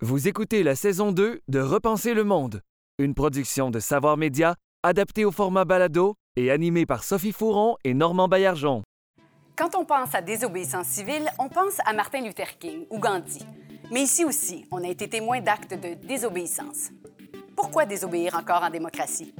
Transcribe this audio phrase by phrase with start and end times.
[0.00, 2.62] Vous écoutez la saison 2 de Repenser le monde,
[3.00, 7.94] une production de Savoir Média adaptée au format balado et animée par Sophie Fouron et
[7.94, 8.84] Normand Baillargeon.
[9.56, 13.44] Quand on pense à désobéissance civile, on pense à Martin Luther King ou Gandhi.
[13.90, 16.90] Mais ici aussi, on a été témoin d'actes de désobéissance.
[17.56, 19.34] Pourquoi désobéir encore en démocratie?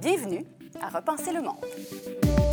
[0.00, 0.44] Bienvenue
[0.80, 2.49] à Repenser le monde.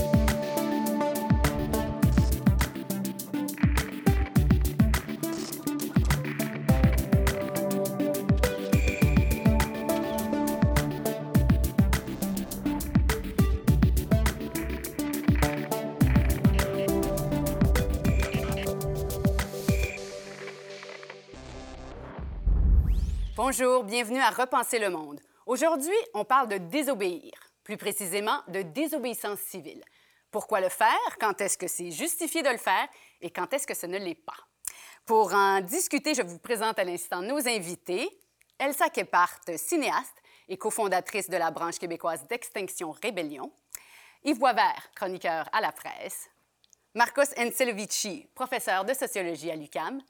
[23.37, 25.21] Bonjour, bienvenue à Repenser le monde.
[25.45, 27.33] Aujourd'hui, on parle de désobéir,
[27.63, 29.83] plus précisément de désobéissance civile.
[30.31, 30.97] Pourquoi le faire?
[31.19, 32.87] Quand est-ce que c'est justifié de le faire?
[33.21, 34.33] Et quand est-ce que ce ne l'est pas?
[35.05, 38.09] Pour en discuter, je vous présente à l'instant nos invités.
[38.57, 40.17] Elsa Kepart, cinéaste
[40.49, 43.51] et cofondatrice de la branche québécoise d'Extinction Rébellion.
[44.23, 46.27] Yves Boisvert, chroniqueur à la presse.
[46.95, 50.01] Marcos Encelovici, professeur de sociologie à l'UCAM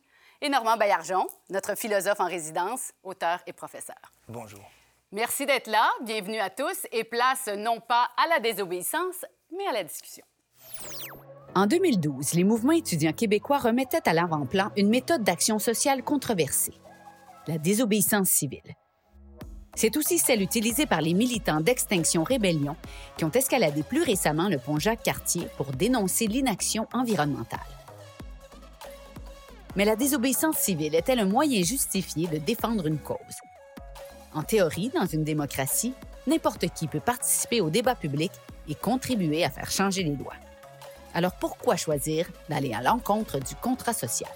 [0.42, 3.96] et Normand Baillargeon, notre philosophe en résidence, auteur et professeur.
[4.28, 4.62] Bonjour.
[5.12, 5.90] Merci d'être là.
[6.02, 10.26] Bienvenue à tous et place non pas à la désobéissance, mais à la discussion.
[11.56, 16.74] En 2012, les mouvements étudiants québécois remettaient à l'avant-plan une méthode d'action sociale controversée,
[17.48, 18.76] la désobéissance civile.
[19.76, 22.76] C'est aussi celle utilisée par les militants d'Extinction Rébellion
[23.16, 27.77] qui ont escaladé plus récemment le pont Jacques-Cartier pour dénoncer l'inaction environnementale.
[29.78, 33.38] Mais la désobéissance civile est-elle un moyen justifié de défendre une cause?
[34.33, 35.94] En théorie, dans une démocratie,
[36.25, 38.31] n'importe qui peut participer au débat public
[38.67, 40.33] et contribuer à faire changer les lois.
[41.14, 44.31] Alors pourquoi choisir d'aller à l'encontre du contrat social?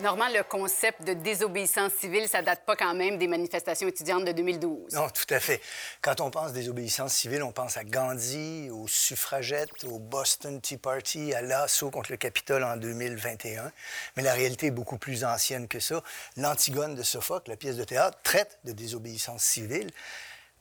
[0.00, 4.32] Normand, le concept de désobéissance civile, ça date pas quand même des manifestations étudiantes de
[4.32, 4.94] 2012.
[4.94, 5.60] Non, tout à fait.
[6.00, 11.34] Quand on pense désobéissance civile, on pense à Gandhi, aux suffragettes, au Boston Tea Party,
[11.34, 13.70] à l'assaut contre le Capitole en 2021.
[14.16, 16.02] Mais la réalité est beaucoup plus ancienne que ça.
[16.38, 19.90] L'Antigone de Sophocle, la pièce de théâtre, traite de désobéissance civile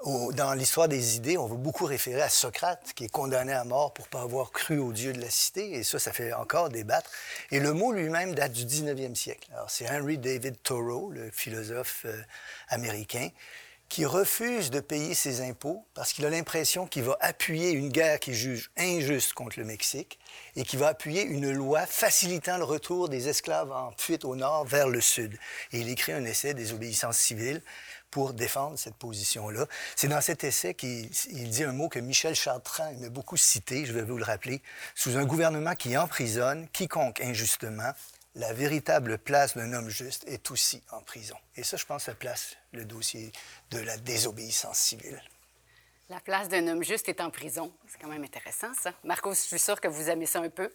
[0.06, 3.94] dans l'histoire des idées, on va beaucoup référer à Socrate, qui est condamné à mort
[3.94, 7.10] pour pas avoir cru au dieu de la cité, et ça, ça fait encore débattre.
[7.52, 9.50] Et le mot lui-même date du 19e siècle.
[9.54, 12.22] Alors, c'est Henry David Thoreau, le philosophe euh,
[12.70, 13.30] américain,
[13.90, 18.20] qui refuse de payer ses impôts parce qu'il a l'impression qu'il va appuyer une guerre
[18.20, 20.20] qu'il juge injuste contre le Mexique
[20.56, 24.66] et qui va appuyer une loi facilitant le retour des esclaves en fuite au nord
[24.66, 25.38] vers le sud.
[25.72, 27.64] Et il écrit un essai, Désobéissance civile,
[28.12, 29.66] pour défendre cette position-là.
[29.96, 33.94] C'est dans cet essai qu'il dit un mot que Michel Chartrand aimait beaucoup citer, je
[33.94, 34.62] vais vous le rappeler.
[34.96, 37.92] Sous un gouvernement qui emprisonne quiconque injustement,
[38.36, 41.36] la véritable place d'un homme juste est aussi en prison.
[41.56, 43.32] Et ça, je pense, place le dossier
[43.72, 45.22] de la désobéissance civile.
[46.10, 47.72] La place d'un homme juste est en prison.
[47.88, 48.94] C'est quand même intéressant, ça.
[49.04, 50.72] Marco, je suis sûr que vous aimez ça un peu.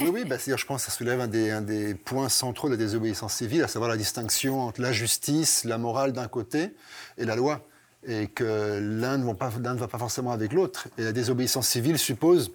[0.00, 3.34] Oui, oui, bah, je pense que ça soulève un des, points centraux de la désobéissance
[3.34, 6.74] civile, à savoir la distinction entre la justice, la morale d'un côté,
[7.16, 7.66] et la loi.
[8.06, 9.34] Et que l'un ne, va
[9.88, 10.88] pas, forcément avec l'autre.
[10.98, 12.52] Et la désobéissance civile suppose,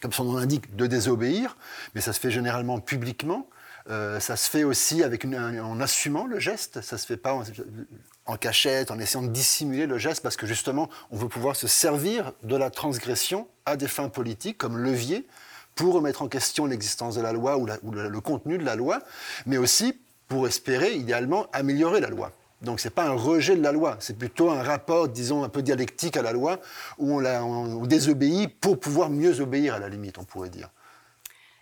[0.00, 1.56] comme son nom l'indique, de désobéir,
[1.94, 3.48] mais ça se fait généralement publiquement.
[3.90, 6.80] Euh, ça se fait aussi en assumant le geste.
[6.80, 7.38] Ça se fait pas
[8.26, 11.66] en, cachette, en essayant de dissimuler le geste, parce que justement, on veut pouvoir se
[11.66, 15.26] servir de la transgression à des fins politiques comme levier
[15.74, 19.00] pour remettre en question l'existence de la loi ou, le, contenu de la loi,
[19.46, 19.98] mais aussi
[20.28, 22.32] pour espérer, idéalement, améliorer la loi.
[22.62, 25.48] Donc ce n'est pas un rejet de la loi, c'est plutôt un rapport, disons, un
[25.48, 26.60] peu dialectique à la loi,
[26.98, 30.70] où on, on désobéit pour pouvoir mieux obéir, à la limite, on pourrait dire.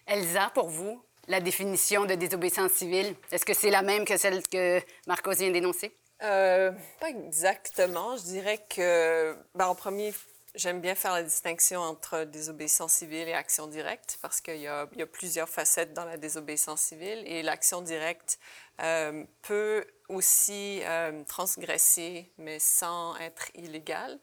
[0.06, 4.42] Elsa, pour vous, la définition de désobéissance civile, est-ce que c'est la même que celle
[4.46, 5.96] que Marcos vient d'énoncer?
[6.22, 8.16] Euh, pas exactement.
[8.16, 10.12] Je dirais que, ben, en premier,
[10.54, 14.86] J'aime bien faire la distinction entre désobéissance civile et action directe parce qu'il y, a
[15.10, 18.38] plusieurs facettes dans la désobéissance civile et l'action directe
[18.82, 24.18] euh, peut aussi euh, transgresser mais sans être illégale.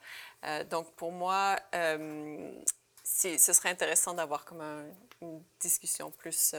[0.46, 4.62] Euh, donc pour moi, ce serait intéressant d'avoir comme
[5.22, 6.54] une discussion plus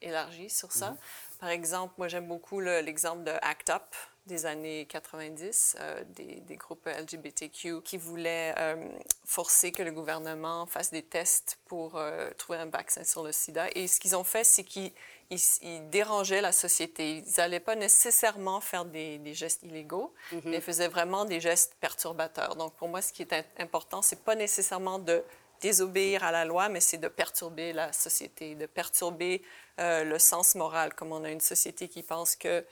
[0.00, 0.92] élargie sur ça.
[0.92, 1.38] Mm-hmm.
[1.38, 3.94] Par exemple, moi j'aime beaucoup l'exemple de ACT UP
[4.26, 8.76] des années 90, euh, des, des, groupes LGBTQ qui voulaient euh,
[9.24, 13.66] forcer que le gouvernement fasse des tests pour euh, trouver un vaccin sur le sida.
[13.74, 14.92] Et ce qu'ils ont fait, c'est qu'ils
[15.30, 17.24] ils, dérangeaient la société.
[17.26, 20.40] Ils n'allaient pas nécessairement faire des, des gestes illégaux, mm-hmm.
[20.44, 22.54] mais ils faisaient vraiment des gestes perturbateurs.
[22.54, 25.24] Donc pour moi, ce qui est important, c'est pas nécessairement de
[25.60, 29.42] désobéir à la loi, mais c'est de perturber la société, de perturber
[29.78, 32.64] le sens moral, comme on a une société qui pense que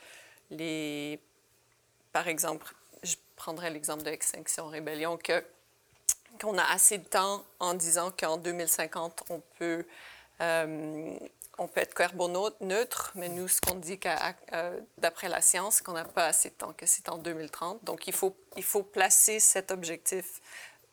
[0.51, 1.21] les...
[2.13, 5.45] Par exemple, je prendrais l'exemple de Extinction Rébellion, que
[6.41, 9.85] qu'on a assez de temps en disant qu'en 2050, on peut,
[10.41, 11.19] euh,
[11.59, 13.99] on peut être carboneutre, mais nous, ce qu'on dit
[14.53, 17.85] euh, d'après la science, qu'on n'a pas assez de temps, que c'est en 2030.
[17.85, 20.41] Donc, il faut, il faut placer cet objectif,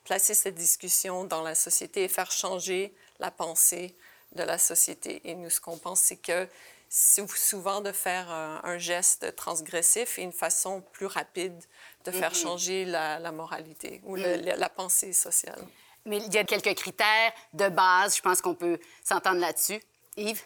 [0.04, 3.96] placer cette discussion dans la société et faire changer la pensée
[4.34, 5.22] de la société.
[5.24, 6.48] Et nous, ce qu'on pense, c'est que
[6.90, 11.64] souvent de faire un, geste transgressif et une façon plus rapide
[12.06, 12.42] de faire mm-hmm.
[12.42, 14.42] changer la, moralité ou mm.
[14.58, 15.60] la pensée sociale.
[16.08, 19.82] Mais il y a quelques critères de base, je pense qu'on peut s'entendre là-dessus.
[20.16, 20.42] Yves?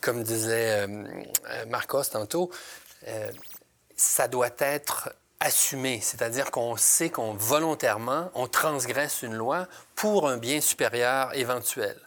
[0.00, 1.04] Comme disait euh,
[1.48, 2.50] euh, Marcos tantôt,
[3.08, 3.30] euh,
[3.96, 10.36] ça doit être assumé, c'est-à-dire qu'on sait qu'on volontairement, on transgresse une loi pour un
[10.36, 11.98] bien supérieur éventuel.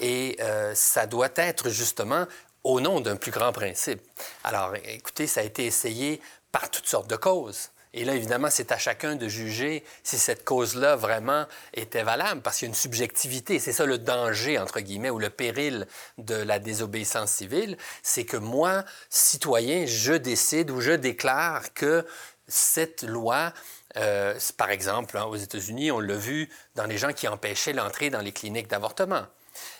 [0.00, 0.36] Et
[0.74, 2.26] ça doit être justement
[2.64, 4.00] au nom d'un plus grand principe.
[4.44, 6.20] Alors, écoutez, ça a été essayé
[6.50, 7.70] par toutes sortes de causes.
[7.94, 11.44] Et là, évidemment, c'est à chacun de juger si cette cause-là vraiment
[11.74, 13.58] était valable, parce qu'il y a une subjectivité.
[13.58, 15.86] C'est ça le danger, entre guillemets, ou le péril
[16.16, 22.06] de la désobéissance civile, c'est que moi, citoyen, je décide ou je déclare que
[22.48, 23.52] cette loi,
[23.98, 28.08] euh, par exemple, hein, aux États-Unis, on l'a vu dans les gens qui empêchaient l'entrée
[28.08, 29.26] dans les cliniques d'avortement.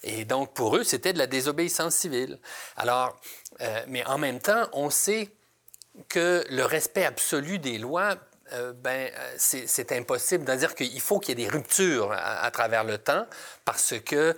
[0.02, 2.38] Et donc, pour eux, c'était de la désobéissance civile.
[2.76, 3.20] Alors,
[3.60, 5.28] euh, mais en même temps, on sait
[6.08, 8.16] que le respect absolu des lois,
[8.52, 10.44] euh, ben, euh, c'est impossible.
[10.46, 13.26] C'est-à-dire qu'il faut qu'il y ait des ruptures à, travers le temps
[13.64, 14.36] parce que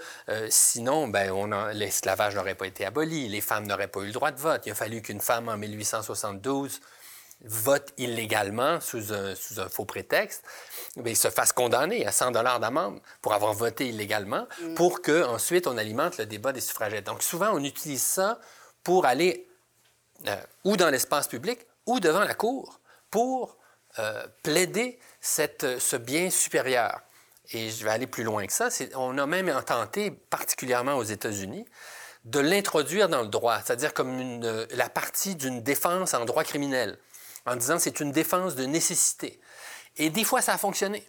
[0.49, 4.41] sinon, ben, l'esclavage n'aurait pas été aboli, les femmes n'auraient pas eu le droit de
[4.41, 4.63] vote.
[4.67, 6.81] Il a fallu qu'une femme en 1872
[7.43, 10.43] vote illégalement sous un, sous un faux prétexte,
[10.97, 14.75] mais il se fasse condamner à 100 dollars d'amende pour avoir voté illégalement, mm.
[14.75, 17.07] pour que ensuite on alimente le débat des suffragettes.
[17.07, 18.39] Donc souvent on utilise ça
[18.83, 19.49] pour aller
[20.27, 23.59] euh, ou dans l'espace public ou devant la cour pour
[23.99, 27.01] euh, plaider cette, ce bien supérieur.
[27.51, 28.69] Et je vais aller plus loin que ça.
[28.95, 31.67] On a même tenté, particulièrement aux États-Unis,
[32.25, 36.99] de l'introduire dans le droit, c'est-à-dire comme une, la partie d'une défense en droit criminel
[37.47, 39.41] en disant c'est une défense de nécessité.
[39.97, 41.05] Et des fois, ça a fonctionné.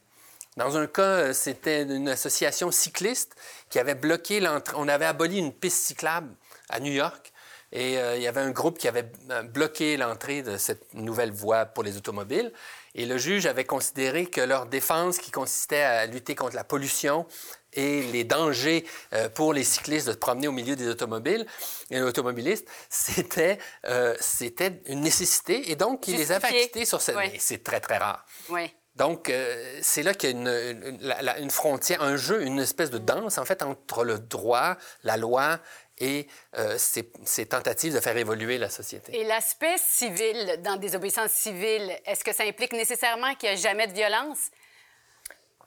[0.57, 3.35] Dans un cas, c'était une association cycliste
[3.69, 4.75] qui avait bloqué l'entrée.
[4.77, 6.33] On avait aboli une piste cyclable
[6.69, 7.33] à New York
[7.71, 11.31] et euh, il y avait un groupe qui avait euh, bloqué l'entrée de cette nouvelle
[11.31, 12.53] voie pour les automobiles.
[12.95, 17.27] Et le juge avait considéré que leur défense, qui consistait à lutter contre la pollution
[17.73, 21.45] et les dangers euh, pour les cyclistes de se promener au milieu des automobiles
[21.91, 27.17] et automobilistes, c'était, euh, c'était une nécessité et donc il les avait acquittés sur cette...
[27.37, 28.25] C'est très, très rare.
[28.49, 28.73] Oui.
[28.95, 32.97] Donc, euh, c'est là qu'il y a une, une, frontière, un jeu, une espèce de
[32.97, 35.59] danse, en fait, entre le droit, la loi
[35.99, 36.27] et
[36.77, 39.17] ces, ces, tentatives de faire évoluer la société.
[39.17, 43.57] Et l'aspect civil, dans des obéissances civiles, est-ce que ça implique nécessairement qu'il n'y a
[43.57, 44.49] jamais de violence?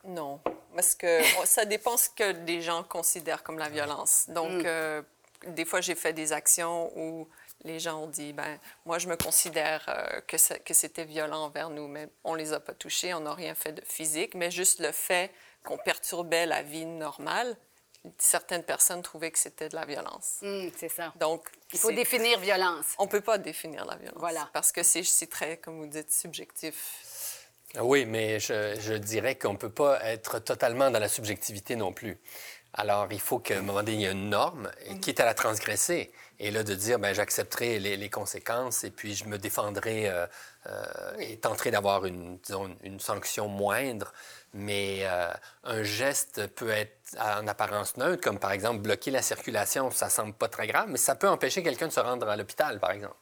[0.04, 0.40] Non,
[0.74, 4.26] parce que ça dépend ce que les gens considèrent comme la violence.
[4.28, 4.66] Donc, mm.
[4.66, 5.02] euh,
[5.48, 7.28] des fois, j'ai fait des actions où
[7.64, 11.70] les gens ont dit, ben moi, je me considère euh, que, que c'était violent envers
[11.70, 14.80] nous, mais on les a pas touchés, on n'a rien fait de physique, mais juste
[14.80, 15.30] le fait
[15.64, 17.56] qu'on perturbait la vie normale,
[18.18, 20.38] certaines personnes trouvaient que c'était de la violence.
[20.42, 21.12] Mm, c'est ça.
[21.16, 22.86] Donc, il faut définir violence.
[22.98, 24.18] On peut pas définir la violence.
[24.18, 24.48] Voilà.
[24.52, 27.46] Parce que c'est très, comme vous dites, subjectif.
[27.76, 31.92] Ah oui, mais je, dirais qu'on ne peut pas être totalement dans la subjectivité non
[31.92, 32.18] plus.
[32.72, 34.70] Alors, il faut qu'à un moment donné, il y ait une norme,
[35.02, 36.10] qui est à la transgresser.
[36.38, 40.26] Et là, de dire, ben, j'accepterai les, conséquences et puis je me défendrai euh,
[40.66, 40.84] euh,
[41.18, 42.38] et tenterai d'avoir une,
[42.82, 44.12] une sanction moindre.
[44.54, 45.30] Mais euh,
[45.64, 50.32] un geste peut être en apparence neutre, comme par exemple bloquer la circulation, ça semble
[50.32, 53.16] pas très grave, mais ça peut empêcher quelqu'un de se rendre à l'hôpital, par exemple.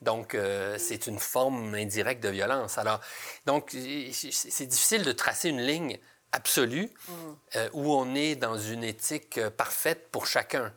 [0.00, 2.78] Donc, euh, c'est une forme indirecte de violence.
[2.78, 3.00] Alors,
[3.46, 5.98] donc, c'est difficile de tracer une ligne
[6.32, 7.12] absolue mm.
[7.56, 10.72] euh, où on est dans une éthique parfaite pour chacun.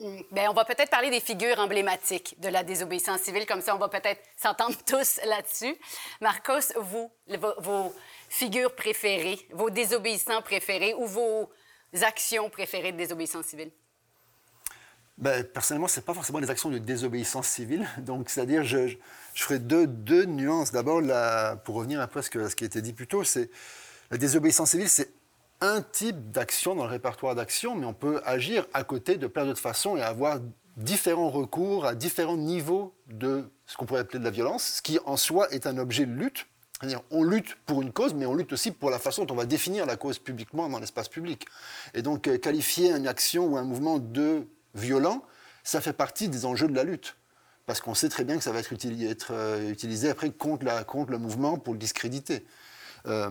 [0.00, 3.78] Bien, on va peut-être parler des figures emblématiques de la désobéissance civile, comme ça on
[3.78, 5.74] va peut-être s'entendre tous là-dessus.
[6.20, 7.10] Marcos, vous,
[7.58, 7.92] vos,
[8.28, 11.50] figures préférées, vos désobéissants préférés ou vos
[12.02, 13.72] actions préférées de désobéissance civile?
[15.16, 17.88] ben, Personnellement, ce n'est pas forcément des actions de désobéissance civile.
[17.98, 18.96] Donc, c'est-à-dire, je,
[19.34, 20.70] ferai deux, nuances.
[20.70, 21.02] D'abord,
[21.64, 23.50] pour revenir un peu à ce, que, ce qui a été dit plus tôt, c'est
[24.12, 25.10] la désobéissance civile, c'est
[25.60, 29.44] un type d'action dans le répertoire d'actions, mais on peut agir à côté de plein
[29.44, 30.38] d'autres façons et avoir
[30.76, 34.98] différents recours à différents niveaux de ce qu'on pourrait appeler de la violence, ce qui
[35.04, 36.46] en soi est un objet de lutte
[36.80, 39.36] C'est-à-dire, on lutte pour une cause, mais on lutte aussi pour la façon dont on
[39.36, 41.46] va définir la cause publiquement dans l'espace public.
[41.94, 45.24] Et donc, euh, qualifier une action ou un mouvement de violent,
[45.64, 47.16] ça fait partie des enjeux de la lutte.
[47.66, 48.72] Parce qu'on sait très bien que ça va être,
[49.32, 50.64] euh, utilisé après contre,
[51.10, 52.46] le mouvement pour le discréditer.
[53.06, 53.28] Euh,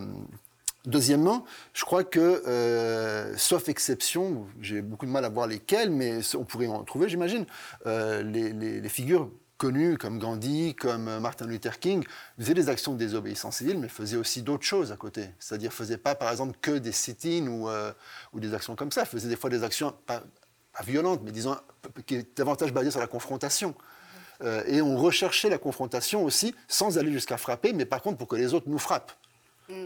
[0.86, 1.44] Deuxièmement,
[1.74, 6.44] je crois que, euh, sauf exception, j'ai beaucoup de mal à voir lesquelles, mais on
[6.44, 7.46] pourrait en trouver, j'imagine,
[7.86, 12.04] euh, les, figures connues comme Gandhi, comme Martin Luther King,
[12.38, 15.30] faisaient des actions de désobéissance civile, mais faisaient aussi d'autres choses à côté.
[15.40, 17.92] C'est-à-dire, faisaient pas, par exemple, que des sit-ins ou, euh,
[18.34, 19.04] des actions comme ça.
[19.04, 20.22] Faisaient des fois des actions pas,
[20.72, 21.56] pas violentes, mais disons
[22.06, 23.74] qui est davantage basées sur la confrontation.
[24.42, 28.28] Euh, et on recherchait la confrontation aussi, sans aller jusqu'à frapper, mais par contre pour
[28.28, 29.12] que les autres nous frappent.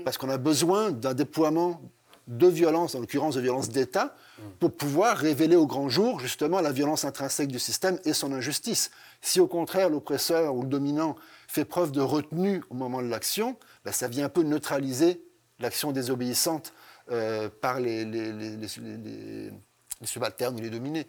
[0.04, 1.80] Parce qu'on a besoin d'un déploiement
[2.28, 4.14] de violence, en l'occurrence de violence d'État,
[4.60, 8.90] pour pouvoir révéler au grand jour justement la violence intrinsèque du système et son injustice.
[9.20, 11.16] Si au contraire l'oppresseur ou le dominant
[11.48, 15.22] fait preuve de retenue au moment de l'action, ben, ça vient un peu neutraliser
[15.58, 16.72] l'action désobéissante
[17.10, 19.52] euh, par les, les, les, les
[20.02, 21.06] les subalternes ou les dominés.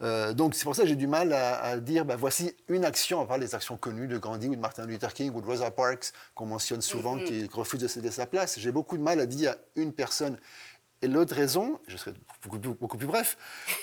[0.00, 2.84] Euh, donc c'est pour ça que j'ai du mal à, à dire, ben, voici une
[2.84, 5.46] action, à part les actions connues de Gandhi ou de Martin Luther King ou de
[5.46, 7.48] Rosa Parks, qu'on mentionne souvent, mm -hmm.
[7.48, 8.58] qui refuse de céder sa place.
[8.58, 10.38] J'ai beaucoup de mal à dire une personne.
[11.02, 12.12] Et l'autre raison, je serai
[12.42, 13.36] beaucoup, beaucoup plus bref,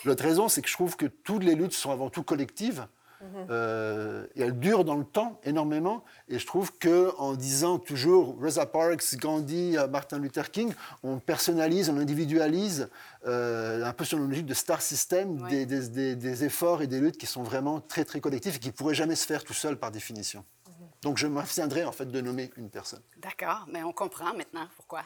[0.06, 2.88] l'autre raison, c'est que je trouve que toutes les luttes sont avant tout collectives.
[3.24, 3.48] Mmh.
[3.50, 6.04] Euh, et elle dure dans le temps énormément.
[6.28, 11.98] Et je trouve qu'en disant toujours Rosa Parks, Gandhi, Martin Luther King, on personnalise, on
[11.98, 12.90] individualise
[13.26, 15.66] euh, un peu sur une logique de star system ouais.
[15.66, 18.68] des, des, des, efforts et des luttes qui sont vraiment très très collectifs et qui
[18.68, 20.44] ne pourraient jamais se faire tout seul par définition.
[20.68, 20.72] Mmh.
[21.02, 23.02] Donc je m'abstiendrai en fait de nommer une personne.
[23.18, 25.04] D'accord, mais on comprend maintenant pourquoi.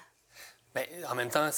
[0.73, 1.49] Mais en même temps,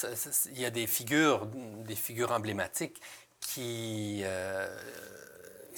[0.51, 1.47] il y a des figures,
[1.85, 3.01] des figures emblématiques
[3.39, 4.67] qui euh,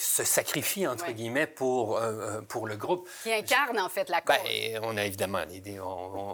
[0.01, 1.13] se sacrifie, entre ouais.
[1.13, 3.07] guillemets, pour, euh, pour le groupe.
[3.23, 4.35] Qui incarne, en fait, la cause.
[4.43, 5.79] Ben, on a évidemment l'idée.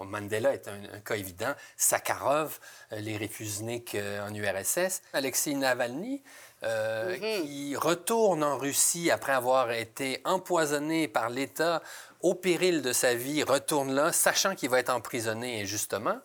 [0.05, 1.53] Mandela est un, un, cas évident.
[1.75, 2.59] Sakharov,
[2.91, 5.01] euh, les réfusniks en URSS.
[5.13, 6.23] Alexei Navalny,
[6.63, 7.41] euh, mm -hmm.
[7.45, 11.83] qui retourne en Russie après avoir été empoisonné par l'État
[12.21, 16.19] au péril de sa vie, retourne là, sachant qu'il va être emprisonné injustement,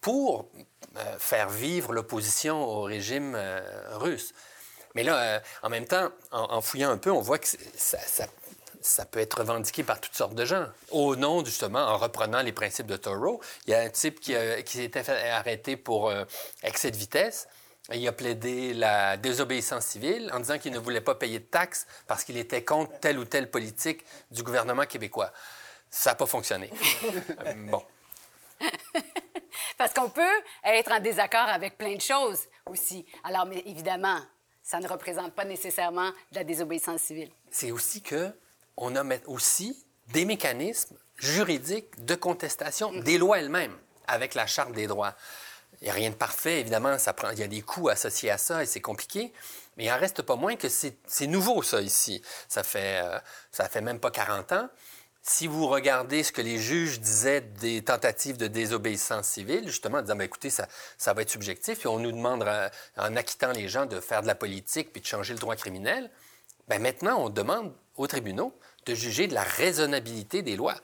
[0.00, 0.48] pour
[0.96, 3.60] euh, faire vivre l'opposition au régime euh,
[3.98, 4.32] russe.
[4.96, 7.98] Mais là, euh, en même temps, en, en, fouillant un peu, on voit que ça,
[7.98, 8.26] ça,
[8.80, 10.64] ça, peut être revendiqué par toutes sortes de gens.
[10.90, 14.34] Au nom, justement, en reprenant les principes de Thoreau, il y a un type qui,
[14.34, 16.24] a, qui s'était fait arrêter pour euh,
[16.62, 17.46] excès de vitesse.
[17.92, 21.44] Et il a plaidé la désobéissance civile en disant qu'il ne voulait pas payer de
[21.44, 25.30] taxes parce qu'il était contre telle ou telle politique du gouvernement québécois.
[25.90, 26.70] Ça n'a pas fonctionné.
[27.70, 27.84] bon.
[29.76, 33.04] parce qu'on peut être en désaccord avec plein de choses aussi.
[33.22, 34.20] Alors, mais évidemment,
[34.66, 37.30] ça ne représente pas nécessairement de la désobéissance civile.
[37.50, 38.32] C'est aussi que
[38.76, 43.00] on a aussi des mécanismes juridiques de contestation mmh.
[43.00, 43.76] des lois elles-mêmes
[44.08, 45.14] avec la Charte des droits.
[45.80, 48.30] Il n'y a rien de parfait, évidemment, ça prend, il y a des coûts associés
[48.30, 49.32] à ça et c'est compliqué,
[49.76, 52.22] mais il n'en reste pas moins que c'est nouveau, ça, ici.
[52.48, 53.18] Ça fait, euh,
[53.52, 54.68] ça fait même pas 40 ans.
[55.28, 60.02] Si vous regardez ce que les juges disaient des tentatives de désobéissance civile, justement, en
[60.02, 60.68] disant, ben, écoutez, ça,
[60.98, 62.48] ça va être subjectif, et on nous demande,
[62.96, 66.12] en acquittant les gens, de faire de la politique puis de changer le droit criminel,
[66.68, 68.56] ben, maintenant, on demande aux tribunaux
[68.86, 70.76] de juger de la raisonnabilité des lois.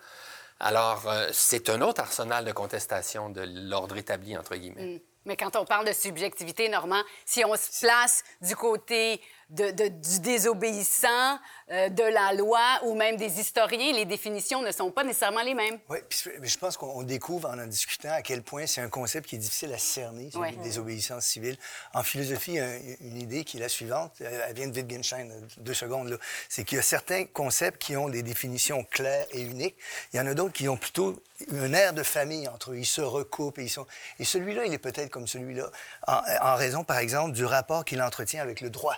[0.58, 4.96] Alors, euh, c'est un autre arsenal de contestation de l'ordre établi, entre guillemets.
[4.96, 5.00] Mm.
[5.24, 9.20] Mais quand on parle de subjectivité, Normand, si on se place du côté
[9.52, 11.38] de, de, du désobéissant,
[11.70, 15.54] euh, de la loi ou même des historiens, les définitions ne sont pas nécessairement les
[15.54, 15.78] mêmes.
[15.88, 19.28] Oui, puis je pense qu'on découvre en en discutant à quel point c'est un concept
[19.28, 20.52] qui est difficile à cerner, celui ouais.
[20.52, 21.56] de désobéissance civile.
[21.92, 22.58] En philosophie,
[23.00, 26.16] une idée qui est la suivante, elle vient de Wittgenstein, deux secondes, là,
[26.48, 29.76] c'est qu'il y a certains concepts qui ont des définitions claires et uniques.
[30.12, 32.78] Il y en a d'autres qui ont plutôt un air de famille entre eux.
[32.78, 33.86] Ils se recoupent et ils sont...
[34.18, 35.70] Et celui-là, il est peut-être comme celui-là,
[36.06, 38.96] en, en raison, par exemple, du rapport qu'il entretient avec le droit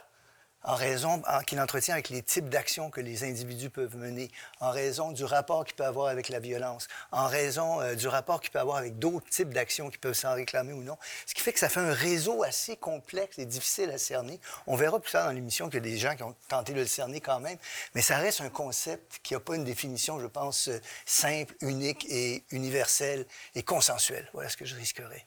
[0.64, 4.30] en raison qu'il entretient avec les types d'actions que les individus peuvent mener,
[4.60, 8.40] en raison du rapport qu'il peut avoir avec la violence, en raison euh, du rapport
[8.40, 10.96] qu'il peut avoir avec d'autres types d'actions qui peuvent s'en réclamer ou non.
[11.26, 14.40] Ce qui fait que ça fait un réseau assez complexe et difficile à cerner.
[14.66, 16.80] On verra plus tard dans l'émission qu'il y a des gens qui ont tenté de
[16.80, 17.58] le cerner quand même,
[17.94, 20.70] mais ça reste un concept qui n'a pas une définition, je pense,
[21.04, 24.28] simple, unique et universelle et consensuelle.
[24.32, 25.24] Voilà ce que je risquerais.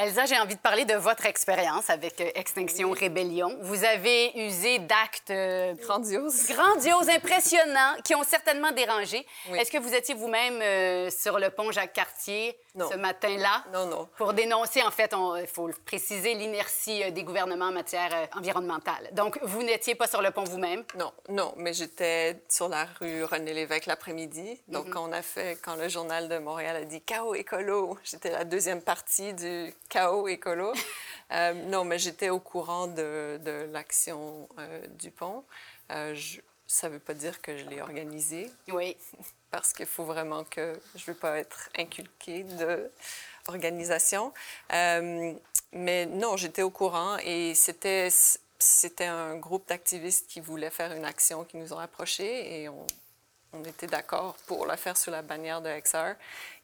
[0.00, 3.58] Elsa, j'ai envie de parler de votre expérience avec euh, Extinction Rébellion.
[3.62, 6.46] Vous avez usé d'actes euh, Grandiose.
[6.46, 9.26] grandioses, impressionnants, qui ont certainement dérangé.
[9.50, 9.58] Oui.
[9.58, 12.88] Est-ce que vous étiez vous-même euh, sur le pont Jacques-Cartier Non.
[12.88, 13.64] ce matin-là?
[13.72, 14.08] Non, non.
[14.16, 19.08] Pour dénoncer, en fait, il faut le préciser, l'inertie des gouvernements en matière euh, environnementale.
[19.14, 20.84] Donc, vous n'étiez pas sur le pont vous-même?
[20.96, 24.62] Non, non, mais j'étais sur la rue René Lévesque l'après-midi.
[24.68, 28.30] Donc, quand on a fait, quand le journal de Montréal a dit chaos écolo, j'étais
[28.30, 30.72] la deuxième partie du chaos écolo.
[31.32, 35.44] Euh, non, mais j'étais au courant de, de l'action euh, du pont.
[35.90, 38.96] Euh, je, ça ne veut pas dire que je l'ai organisée, Oui.
[39.50, 42.90] parce qu'il faut vraiment que je ne veux pas être inculquée de
[43.46, 44.32] organisation.
[44.72, 45.32] Euh,
[45.72, 48.08] mais non, j'étais au courant et c'était
[48.58, 52.86] c'était un groupe d'activistes qui voulaient faire une action qui nous ont approchés et on,
[53.52, 56.14] on était d'accord pour la faire sous la bannière de XR.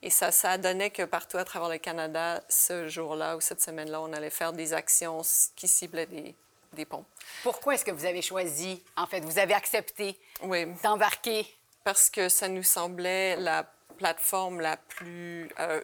[0.04, 4.02] Et ça, ça donnait que partout à travers le Canada, ce jour-là ou cette semaine-là,
[4.02, 5.22] on allait faire des actions
[5.56, 6.34] qui ciblaient des,
[6.74, 7.06] des ponts.
[7.42, 11.46] Pourquoi est-ce que vous avez choisi, en fait, vous avez accepté Oui, d'embarquer?
[11.84, 13.66] parce que ça nous semblait la
[13.98, 15.80] plateforme la plus euh,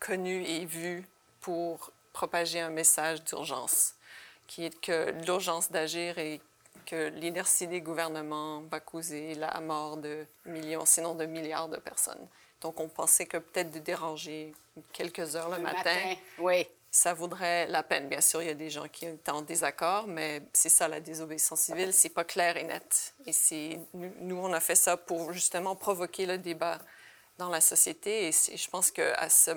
[0.00, 1.06] connue et vue
[1.40, 3.94] pour propager un message d'urgence,
[4.46, 6.40] qui est que l'urgence d'agir et
[6.86, 12.26] que l'inertie des gouvernements va causer la mort de millions, sinon de milliards de personnes.
[12.62, 14.54] Donc, on pensait que peut-être de déranger
[14.92, 16.66] quelques heures le, matin, Oui.
[16.90, 18.08] ça vaudrait la peine.
[18.08, 21.00] Bien sûr, il y a des gens qui étaient en désaccord, mais c'est ça la
[21.00, 23.14] désobéissance civile, c'est pas clair et net.
[23.26, 26.78] Et c'est nous, nous, on a fait ça pour justement provoquer le débat
[27.36, 28.28] dans la société.
[28.28, 29.50] Et je pense que à ce-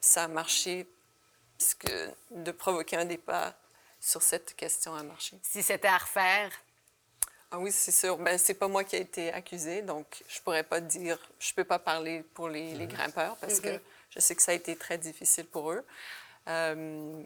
[0.00, 0.86] ça a marché,
[1.58, 3.54] parce que de provoquer un débat
[4.00, 5.36] sur cette question a marché.
[5.42, 6.50] Si c'était à refaire,
[7.50, 8.16] Ah oui, c'est sûr.
[8.18, 11.64] Ben, c'est pas moi qui ai été accusée, donc je pourrais pas dire, je peux
[11.64, 14.98] pas parler pour les, les grimpeurs parce que je sais que ça a été très
[14.98, 15.84] difficile pour eux.
[16.48, 16.74] Euh,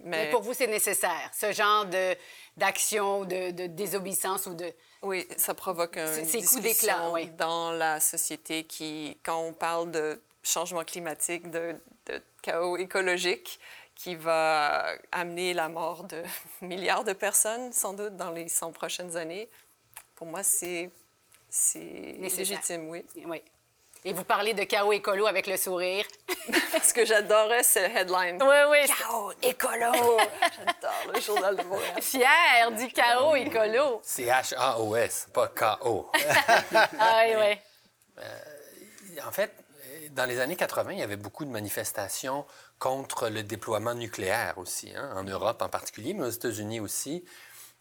[0.05, 2.17] mais, mais pour vous, c'est nécessaire, ce genre de-
[2.57, 4.73] d'action, de, de désobéissance ou de...
[5.03, 7.29] oui, ça provoque un coup d'éclat, oui.
[7.37, 13.61] dans la société qui, quand on parle de changement climatique, de, de chaos écologique,
[13.95, 16.23] qui va amener la mort de
[16.63, 19.51] milliards de personnes, sans doute, dans les 100 prochaines années.
[20.21, 20.91] Pour moi, c'est
[21.75, 23.03] légitime, oui.
[23.25, 23.43] Oui.
[24.05, 26.05] Et vous parlez de chaos écolo avec le sourire.
[26.83, 28.39] Ce que j'adorais, c'est le headline.
[28.43, 28.79] Oui, oui.
[28.99, 30.19] Chaos écolo!
[30.59, 32.03] J'adore le journal de Montréal.
[32.03, 34.03] Fier du chaos écolo.
[34.05, 36.11] C'est H-A-O-S, pas K-O.
[36.99, 38.23] Ah oui, oui.
[39.27, 39.55] En fait,
[40.11, 42.45] dans les années 80, il y avait beaucoup de manifestations
[42.79, 47.25] contre le déploiement nucléaire aussi, hein, en Europe en particulier, mais aux États-Unis aussi.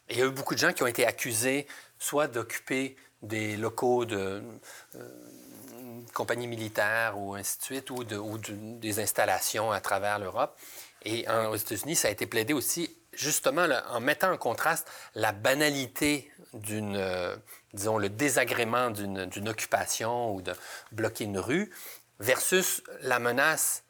[0.07, 1.67] Et il y a eu beaucoup de gens qui ont été accusés
[1.99, 4.41] soit d'occuper des locaux de
[4.95, 5.09] euh,
[6.13, 10.57] compagnies militaires ou ainsi de suite, ou, de- ou de- des installations à travers l'Europe.
[11.03, 15.33] Et en- aux États-Unis, ça a été plaidé aussi, justement, en mettant en contraste la
[15.33, 17.35] banalité d'une, euh,
[17.73, 20.53] disons, le désagrément d'une occupation ou de
[20.91, 21.71] bloquer une rue,
[22.19, 23.83] versus la menace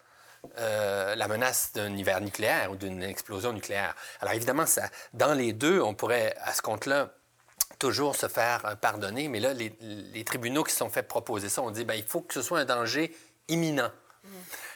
[0.58, 3.93] euh, la menace d'un hiver nucléaire ou d'une explosion nucléaire.
[4.22, 4.63] Alors évidemment,
[5.13, 7.13] dans les deux, on pourrait, à ce compte-là,
[7.80, 11.50] toujours se faire euh, pardonner, mais là, les, les tribunaux qui se sont fait proposer
[11.50, 13.15] ça ont dit, ben, il faut que ce soit un danger
[13.48, 13.92] imminent.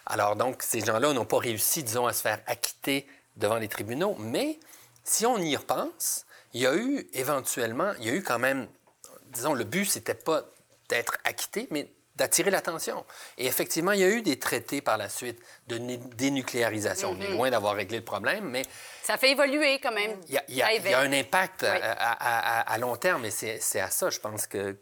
[0.05, 4.15] Alors donc, ces gens-là n'ont pas réussi, disons, à se faire acquitter devant les tribunaux,
[4.19, 4.59] mais
[5.03, 8.67] si on y repense, il y a eu éventuellement, il y a eu quand même,
[9.31, 10.43] disons, le but, c'était pas
[10.89, 13.03] d'être acquitté, mais d'attirer l'attention.
[13.37, 17.11] Et effectivement, il y a eu des traités par la suite de dénucléarisation.
[17.17, 18.63] On est loin d'avoir réglé le problème, mais
[19.03, 20.19] Ça fait évoluer quand même.
[20.27, 21.79] il y a, il y a- Ça il y a un impact à- Oui.
[21.81, 24.75] à, à- à- à long terme, et c'est à ça, je pense, que,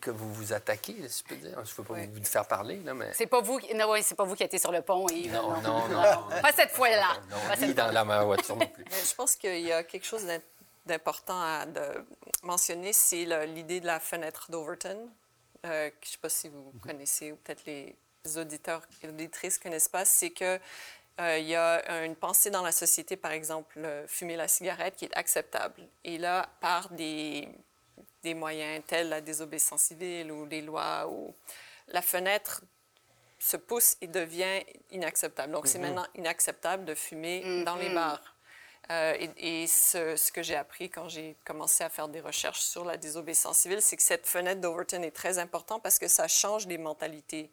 [0.00, 1.52] que vous vous attaquez, si je peux dire.
[1.64, 3.10] Je ne veux pas vous faire parler, là, mais...
[3.14, 5.06] C'est pas vous, qui- non, oui, c'est pas vous qui êtes sur le pont.
[5.08, 5.28] Et...
[5.28, 6.02] Non, non, non.
[6.42, 7.16] Pas cette fois-là.
[7.30, 8.84] Non, Pas cette ni dans la ma voiture non plus.
[8.90, 10.40] Mais je pense qu'il y a quelque chose d'im-
[10.86, 11.80] d'important à de
[12.42, 15.08] mentionner, c'est l'idée de la fenêtre d'Overton.
[15.66, 17.96] Euh, je ne sais pas si vous connaissez ou peut-être les
[18.36, 20.04] auditeurs et auditrices ne connaissent pas.
[20.04, 20.58] C'est que
[21.20, 24.96] euh, il y a une pensée dans la société, par exemple, euh, fumer la cigarette
[24.96, 25.86] qui est acceptable.
[26.04, 27.48] Et là, par des,
[28.22, 31.34] des moyens tels la désobéissance civile ou les lois ou
[31.88, 32.62] la fenêtre
[33.38, 35.52] se pousse et devient inacceptable.
[35.52, 38.36] Donc, c'est maintenant inacceptable de fumer dans les bars.
[38.90, 42.96] Euh, et ce, que j'ai appris quand j'ai commencé à faire des recherches sur la
[42.96, 46.78] désobéissance civile, c'est que cette fenêtre d'Overton est très importante parce que ça change les
[46.78, 47.50] mentalités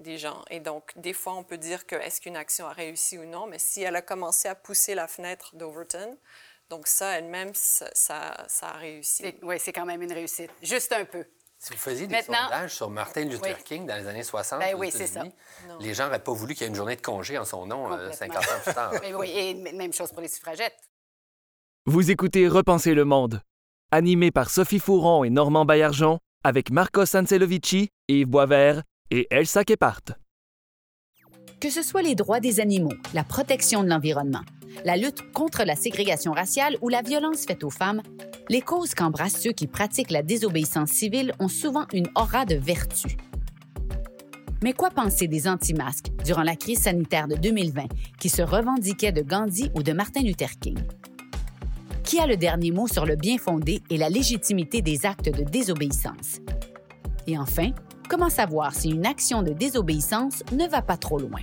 [0.00, 0.44] des gens.
[0.50, 3.46] Et donc, des fois, on peut dire que est-ce qu'une action a réussi ou non,
[3.46, 6.16] mais si elle a commencé à pousser la fenêtre d'Overton,
[6.70, 9.34] donc ça, elle-même, ça, ça a réussi.
[9.42, 10.50] Oui, c'est quand même une réussite.
[10.62, 11.26] Juste un peu.
[11.60, 13.62] Si vous faisiez des Maintenant- sondages sur Martin Luther Oui.
[13.64, 14.92] King dans les années 60, Ben aux oui,
[15.80, 17.92] les gens n'auraient pas voulu qu'il y ait une journée de congé en son nom
[17.92, 18.40] euh, Complètement.
[18.40, 18.92] 50 ans plus tard.
[19.02, 20.78] Mais oui, et même chose pour les suffragettes.
[21.86, 23.42] Vous écoutez Repenser le monde,
[23.90, 30.12] animé par Sophie Fouron et Normand Baillargeon, avec Marcos Ancelovici, Yves Boisvert et Elsa Kepart.
[31.60, 34.42] Que ce soit les droits des animaux, la protection de l'environnement,
[34.84, 38.02] la lutte contre la ségrégation raciale ou la violence faite aux femmes,
[38.48, 43.16] les causes qu'embrassent ceux qui pratiquent la désobéissance civile ont souvent une aura de vertu.
[44.62, 47.84] Mais quoi penser des anti-masques durant la crise sanitaire de 2020
[48.18, 50.78] qui se revendiquaient de Gandhi ou de Martin Luther King?
[52.02, 55.44] Qui a le dernier mot sur le bien fondé et la légitimité des actes de
[55.44, 56.40] désobéissance?
[57.26, 57.70] Et enfin,
[58.08, 61.42] comment savoir si une action de désobéissance ne va pas trop loin?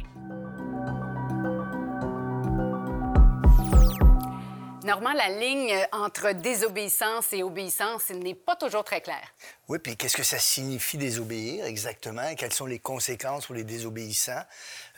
[4.86, 9.34] Normand, la ligne entre désobéissance et obéissance n'est pas toujours très claire.
[9.68, 12.36] Oui, puis qu'est-ce que ça signifie désobéir exactement?
[12.36, 14.44] Quelles sont les conséquences pour les désobéissants?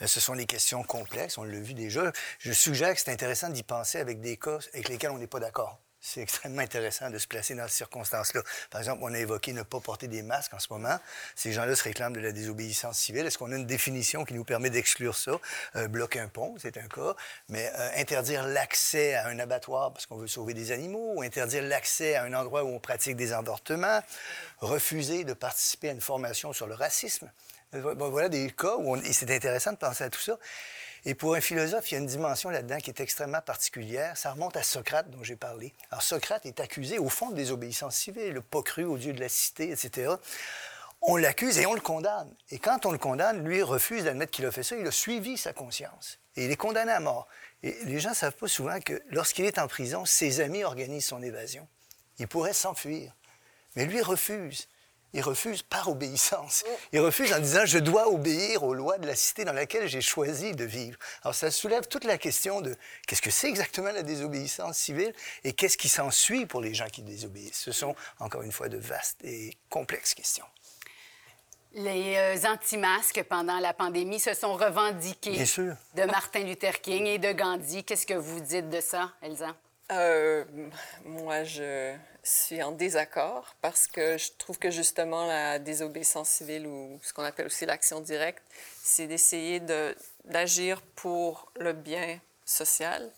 [0.02, 2.12] Euh, ce sont des questions complexes, on l'a vu déjà.
[2.38, 5.40] Je suggère que c'est intéressant d'y penser avec des cas avec lesquels on n'est pas
[5.40, 5.80] d'accord.
[6.00, 8.42] C'est extrêmement intéressant de se placer dans ces circonstances-là.
[8.70, 10.96] Par exemple, on a évoqué ne pas porter des masques en ce moment.
[11.34, 13.26] Ces gens-là se réclament de la désobéissance civile.
[13.26, 15.32] Est-ce qu'on a une définition qui nous permet d'exclure ça?
[15.74, 17.16] Euh, bloquer un pont, c'est un cas.
[17.48, 21.64] Mais euh, interdire l'accès à un abattoir parce qu'on veut sauver des animaux, ou interdire
[21.64, 24.00] l'accès à un endroit où on pratique des avortements,
[24.60, 27.28] refuser de participer à une formation sur le racisme.
[27.74, 30.38] Euh, voilà des cas où c'est intéressant de penser à tout ça.
[31.04, 34.16] Et pour un philosophe, il y a une dimension là-dedans qui est extrêmement particulière.
[34.16, 35.74] Ça remonte à Socrate, dont j'ai parlé.
[35.90, 39.20] Alors, Socrate est accusé, au fond, de désobéissance civile, le pas cru au dieu de
[39.20, 40.12] la cité, etc.
[41.00, 42.34] On l'accuse et on le condamne.
[42.50, 44.76] Et quand on le condamne, lui refuse d'admettre qu'il a fait ça.
[44.76, 46.18] Il a suivi sa conscience.
[46.36, 47.28] Et il est condamné à mort.
[47.62, 51.06] Et les gens ne savent pas souvent que lorsqu'il est en prison, ses amis organisent
[51.06, 51.68] son évasion.
[52.18, 53.14] Il pourrait s'enfuir.
[53.76, 54.68] Mais lui refuse.
[55.14, 56.64] Il refuse par obéissance.
[56.92, 60.02] Il refuse en disant Je dois obéir aux lois de la cité dans laquelle j'ai
[60.02, 60.98] choisi de vivre.
[61.22, 65.52] Alors, ça soulève toute la question de qu'est-ce que c'est exactement la désobéissance civile et
[65.54, 67.58] qu'est-ce qui s'ensuit pour les gens qui désobéissent.
[67.58, 70.44] Ce sont, encore une fois, de vastes et complexes questions.
[71.74, 75.74] Les euh, anti-masques pendant la pandémie se sont revendiqués Bien sûr.
[75.94, 77.84] de Martin Luther King et de Gandhi.
[77.84, 79.54] Qu'est-ce que vous dites de ça, Elsa?
[79.90, 80.44] Euh,
[81.04, 87.00] moi, je suis en désaccord parce que je trouve que justement la désobéissance civile ou
[87.02, 88.42] ce qu'on appelle aussi l'action directe,
[88.82, 89.96] c'est d'essayer de-
[90.26, 93.10] d'agir pour le bien social.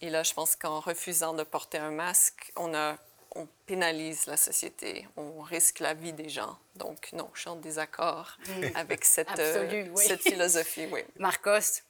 [0.00, 2.96] Et là, je pense qu'en refusant de porter un masque, on, a,
[3.36, 6.58] on pénalise la société, on risque la vie des gens.
[6.74, 8.38] Donc, non, je suis en désaccord
[8.74, 10.04] avec cette, euh, oui.
[10.04, 11.04] cette philosophie, oui.
[11.18, 11.82] Marcos?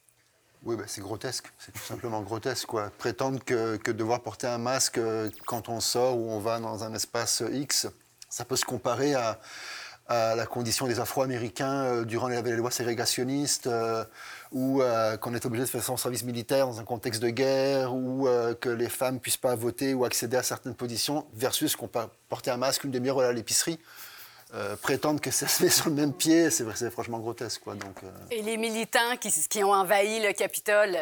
[0.63, 1.45] Oui, bah, c'est grotesque.
[1.57, 2.67] C'est tout simplement grotesque.
[2.67, 2.91] Quoi.
[2.97, 6.83] Prétendre que, que devoir porter un masque euh, quand on sort ou on va dans
[6.83, 7.87] un espace X,
[8.29, 9.39] ça peut se comparer à,
[10.11, 14.03] la condition des Afro-Américains euh, durant les, lois ségrégationnistes, euh,
[14.51, 14.81] ou
[15.21, 18.27] qu'on est obligé de faire son service militaire dans un contexte de guerre, ou
[18.59, 21.99] que les femmes ne puissent pas voter ou accéder à certaines positions, versus qu'on peut
[22.27, 23.77] porter un masque une demi-heure à l'épicerie.
[24.55, 27.61] Euh, prétendre que ça se met sur le même pied, c'est c'est franchement grotesque.
[27.61, 27.75] Quoi.
[27.75, 30.97] Donc, euh, Et les militants qui, qui ont envahi le Capitole?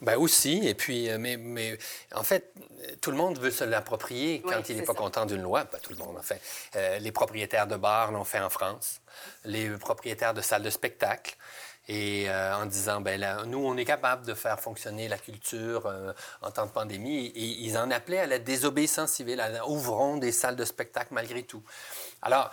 [0.00, 1.76] Ben aussi, et puis, euh, mais, mais
[2.14, 2.52] en fait,
[3.00, 4.98] tout le monde veut se l'approprier Oui, quand il n'est pas ça.
[4.98, 5.64] content d'une loi.
[5.64, 6.40] Pas tout le monde, en fait.
[6.76, 9.00] Euh, les propriétaires de bars l'ont fait en France,
[9.44, 11.36] les propriétaires de salles de spectacle.
[11.90, 15.86] Et euh, en disant, ben là, nous, on est capable de faire fonctionner la culture
[15.86, 16.12] euh,
[16.42, 17.28] en temps de pandémie.
[17.34, 21.08] Et ils en appelaient à la désobéissance civile, à la- ouvrons des salles de spectacle
[21.12, 21.62] malgré tout.
[22.22, 22.50] Alors,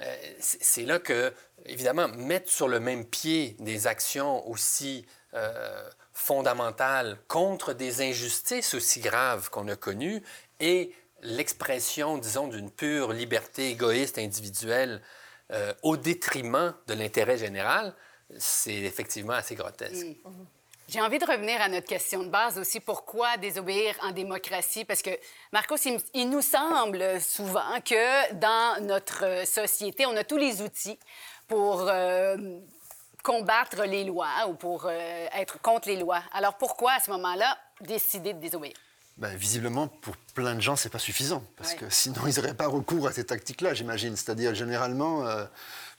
[0.00, 1.32] euh, c'est là que,
[1.66, 9.00] évidemment, mettre sur le même pied des actions aussi euh, fondamentales contre des injustices aussi
[9.00, 10.22] graves qu'on a connues
[10.60, 15.02] et l'expression, disons, d'une pure liberté égoïste individuelle
[15.52, 17.94] euh, au détriment de l'intérêt général,
[18.38, 20.06] c'est effectivement assez grotesque.
[20.88, 22.80] J'ai envie de revenir à notre question de base aussi.
[22.80, 24.84] Pourquoi désobéir en démocratie?
[24.84, 25.10] Parce que,
[25.52, 25.76] Marcos,
[26.14, 30.98] il, nous semble souvent que dans notre société, on a tous les outils
[31.48, 32.36] pour euh,
[33.22, 36.22] combattre les lois ou pour euh, être contre les lois.
[36.32, 38.74] Alors pourquoi, à ce moment-là, décider de désobéir?
[39.16, 41.42] Ben, visiblement, pour plein de gens, c'est pas suffisant.
[41.56, 41.78] Parce Ouais.
[41.78, 44.16] que sinon, ils n'auraient pas recours à ces tactiques-là, j'imagine.
[44.16, 45.44] C'est-à-dire, généralement, euh,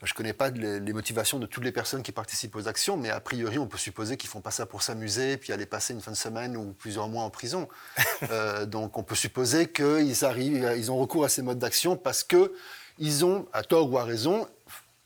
[0.03, 3.09] je ne connais pas les, motivations de toutes les personnes qui participent aux actions, mais
[3.09, 6.01] a priori, on peut supposer qu'ils font pas ça pour s'amuser, puis aller passer une
[6.01, 7.67] fin de semaine ou plusieurs mois en prison.
[8.31, 12.23] Euh, donc, on peut supposer qu'ils arrivent, ils ont recours à ces modes d'action parce
[12.23, 12.53] que
[12.97, 14.47] ils ont, à tort ou à raison,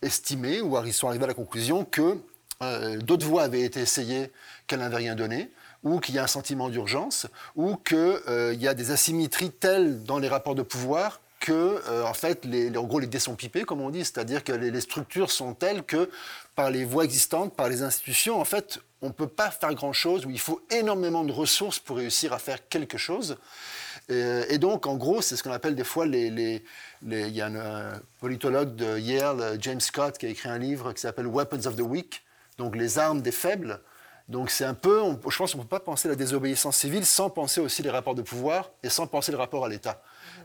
[0.03, 2.17] estimé ou ils sont arrivés à la conclusion que
[2.61, 4.31] euh, d'autres voies avaient été essayées
[4.67, 8.19] qu'elles n'avaient rien donné, ou qu'il y a un sentiment d'urgence, ou qu'il
[8.59, 12.75] y a des asymétries telles dans les rapports de pouvoir que, euh, en fait, les,
[12.77, 15.83] en gros, les dés sont pipés, comme on dit, c'est-à-dire que les, structures sont telles
[15.83, 16.09] que,
[16.55, 20.25] par les voies existantes, par les institutions, en fait, on ne peut pas faire grand-chose,
[20.25, 23.37] ou il faut énormément de ressources pour réussir à faire quelque chose.
[24.09, 26.63] Et, et donc, en gros, c'est ce qu'on appelle des fois les...
[27.03, 30.57] il y a un euh, politologue de Yale, euh, James Scott, qui a écrit un
[30.57, 32.23] livre qui s'appelle Weapons of the Weak,
[32.57, 33.79] donc les armes des faibles.
[34.27, 37.05] Donc c'est un peu, on- je pense qu'on ne peut pas penser la désobéissance civile
[37.05, 40.01] sans penser aussi les rapports de pouvoir et sans penser le rapport à l'État.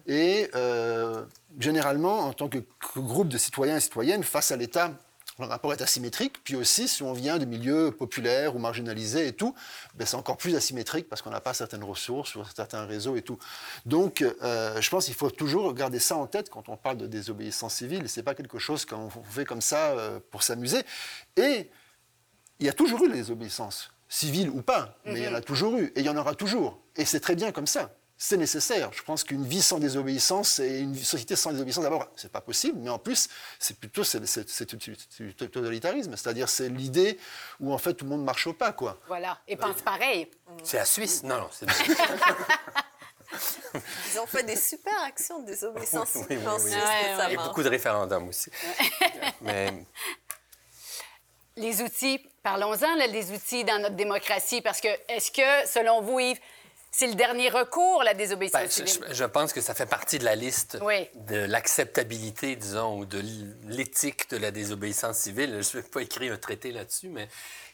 [0.07, 1.25] Et euh,
[1.59, 2.59] généralement, en tant que
[2.97, 4.93] groupe de citoyens et citoyennes, face à l'État,
[5.39, 6.43] le rapport est asymétrique.
[6.45, 9.55] Puis aussi, si on vient de milieux populaires ou marginalisés et tout,
[9.95, 13.23] ben, c'est encore plus asymétrique parce qu'on n'a pas certaines ressources ou certains réseaux et
[13.23, 13.39] tout.
[13.87, 17.07] Donc, euh, je pense qu'il faut toujours garder ça en tête quand on parle de
[17.07, 18.09] désobéissance civile.
[18.09, 20.83] Ce n'est pas quelque chose qu'on fait comme ça euh, pour s'amuser.
[21.37, 21.71] Et
[22.61, 25.41] il y a toujours eu la désobéissance, civile ou pas, mais il y en a
[25.41, 26.81] toujours eu, et il y en aura toujours.
[26.95, 27.93] Et c'est très bien comme ça.
[28.25, 28.93] C'est nécessaire.
[28.93, 32.79] Je pense qu'une vie sans désobéissance et une société sans désobéissance, d'abord, c'est pas possible,
[32.79, 37.19] mais en plus, c'est plutôt c'est, du- totalitarisme, c'est-à-dire c'est l'idée
[37.59, 39.01] où en fait tout le monde marche au pas, quoi.
[39.09, 39.41] Voilà.
[39.49, 40.31] Et pense pareil.
[40.63, 41.25] C'est la Suisse?
[41.25, 41.67] Non, non, c'est...
[44.15, 46.61] Ils ont fait des super actions de désobéissance Oui, oui, oui, en oui.
[46.61, 47.33] Suisse Ouais, ouais.
[47.33, 48.51] Et beaucoup de référendums aussi.
[49.41, 49.85] Mais
[51.57, 56.21] Les outils, parlons-en, là, des outils dans notre démocratie, parce que est-ce que, selon vous,
[56.21, 56.39] Yves,
[56.95, 59.07] c'est le dernier recours, la désobéissance Ben, civile?
[59.09, 61.09] je- je pense que ça fait partie de la liste Oui.
[61.15, 63.21] de l'acceptabilité, disons, ou de
[63.67, 65.61] l'éthique de la désobéissance civile.
[65.63, 67.29] Je ne vais pas écrire un traité là-dessus, mais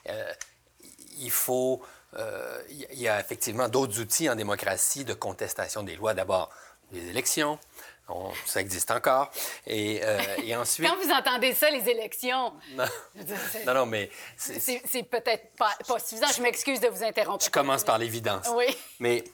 [0.09, 0.33] euh,
[1.19, 1.83] il faut.
[2.17, 6.15] euh, Il y a effectivement d'autres outils en démocratie de contestation des lois.
[6.15, 6.49] D'abord,
[6.93, 7.59] les élections.
[8.11, 9.31] On- ça existe encore.
[9.67, 10.89] Et, euh, et ensuite.
[10.89, 12.85] Quand vous entendez ça, les élections, Non,
[13.67, 16.27] non, non, mais c'est- peut-être pas, pas suffisant.
[16.35, 17.45] Je m'excuse de vous interrompre.
[17.45, 18.47] Je commence par l'évidence.
[18.55, 18.67] Oui.
[18.99, 19.25] Mais,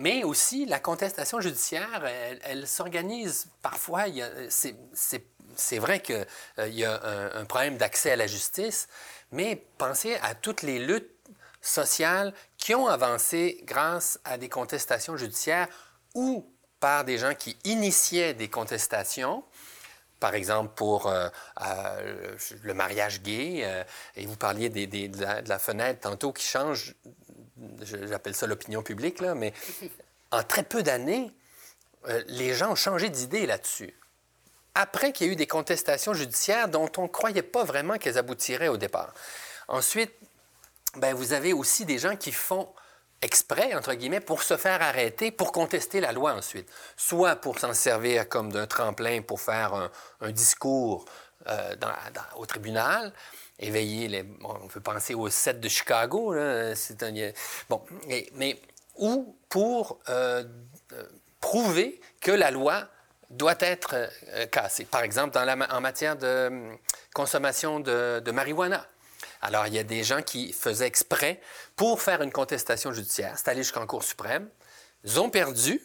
[0.00, 4.04] mais aussi, la contestation judiciaire, elle, elle s'organise parfois.
[4.48, 6.26] C'est vrai qu'il
[6.68, 8.88] y a un, un problème d'accès à la justice,
[9.30, 11.10] mais pensez à toutes les luttes
[11.60, 15.68] sociales qui ont avancé grâce à des contestations judiciaires
[16.14, 16.50] ou
[16.84, 19.42] par des gens qui initiaient des contestations
[20.20, 21.28] par exemple, pour euh,
[21.62, 23.84] euh, le mariage gay, euh,
[24.16, 26.94] et vous parliez de, la, fenêtre tantôt qui change,
[27.82, 29.52] j'appelle ça l'opinion publique, là, mais
[30.30, 31.30] en très peu d'années,
[32.28, 33.94] les gens ont changé d'idée là-dessus.
[34.74, 38.16] Après qu'il y a eu des contestations judiciaires dont on ne croyait pas vraiment qu'elles
[38.16, 39.12] aboutiraient au départ.
[39.68, 40.12] Ensuite,
[40.96, 42.68] ben, vous avez aussi des gens qui font
[43.22, 46.68] exprès, entre guillemets, pour se faire arrêter, pour contester la loi ensuite.
[46.96, 51.06] Soit pour s'en servir comme d'un tremplin pour faire un, discours
[51.48, 51.74] euh,
[52.36, 53.12] au tribunal,
[53.58, 54.24] éveiller les...
[54.42, 56.34] on peut penser au 7 de Chicago,
[56.74, 57.12] c'est un...
[57.68, 57.82] Bon,
[58.34, 58.60] mais...
[58.96, 60.44] Ou pour euh,
[60.92, 61.02] euh,
[61.40, 62.86] prouver que la loi
[63.28, 64.08] doit être
[64.52, 64.84] cassée.
[64.84, 66.78] Par exemple, en matière de hum,
[67.12, 68.86] consommation de marijuana.
[69.44, 71.38] Alors, il y a des gens qui faisaient exprès
[71.76, 73.34] pour faire une contestation judiciaire.
[73.36, 74.48] C'est allé jusqu'en Cour suprême.
[75.04, 75.82] Ils ont perdu,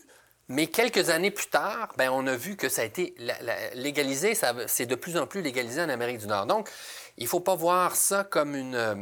[0.47, 3.69] mais quelques années plus tard, ben, on a vu que ça a été la- la-
[3.75, 4.33] légalisé.
[4.33, 6.45] ça- C'est de plus en plus légalisé en Amérique du Nord.
[6.45, 6.69] Donc,
[7.17, 8.75] il ne faut pas voir ça comme une...
[8.75, 8.95] euh,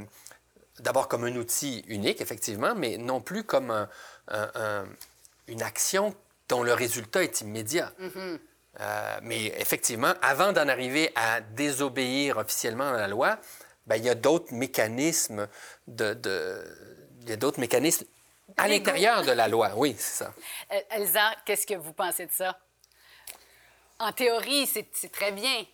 [0.79, 3.89] D'abord comme un outil unique, effectivement, mais non plus comme un-
[4.27, 4.85] un- un-
[5.47, 6.13] une action
[6.49, 7.91] dont le résultat est immédiat.
[8.79, 13.39] Euh, mais effectivement, avant d'en arriver à désobéir officiellement à la loi,
[13.87, 15.47] ben, il y a d'autres mécanismes
[15.87, 18.05] de, de- il y a d'autres mécanismes
[18.57, 19.71] à l'intérieur de la loi.
[19.75, 20.33] Oui, c'est ça.
[20.69, 22.57] El- Elsa, qu'est-ce que vous pensez de ça?
[23.99, 25.65] En théorie, c'est c'est très bien.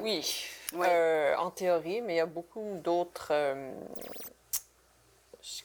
[0.00, 0.86] Oui, Oui.
[0.88, 3.28] Euh, en théorie, mais il y a beaucoup d'autres.
[3.32, 3.72] euh,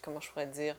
[0.02, 0.76] comment je pourrais dire?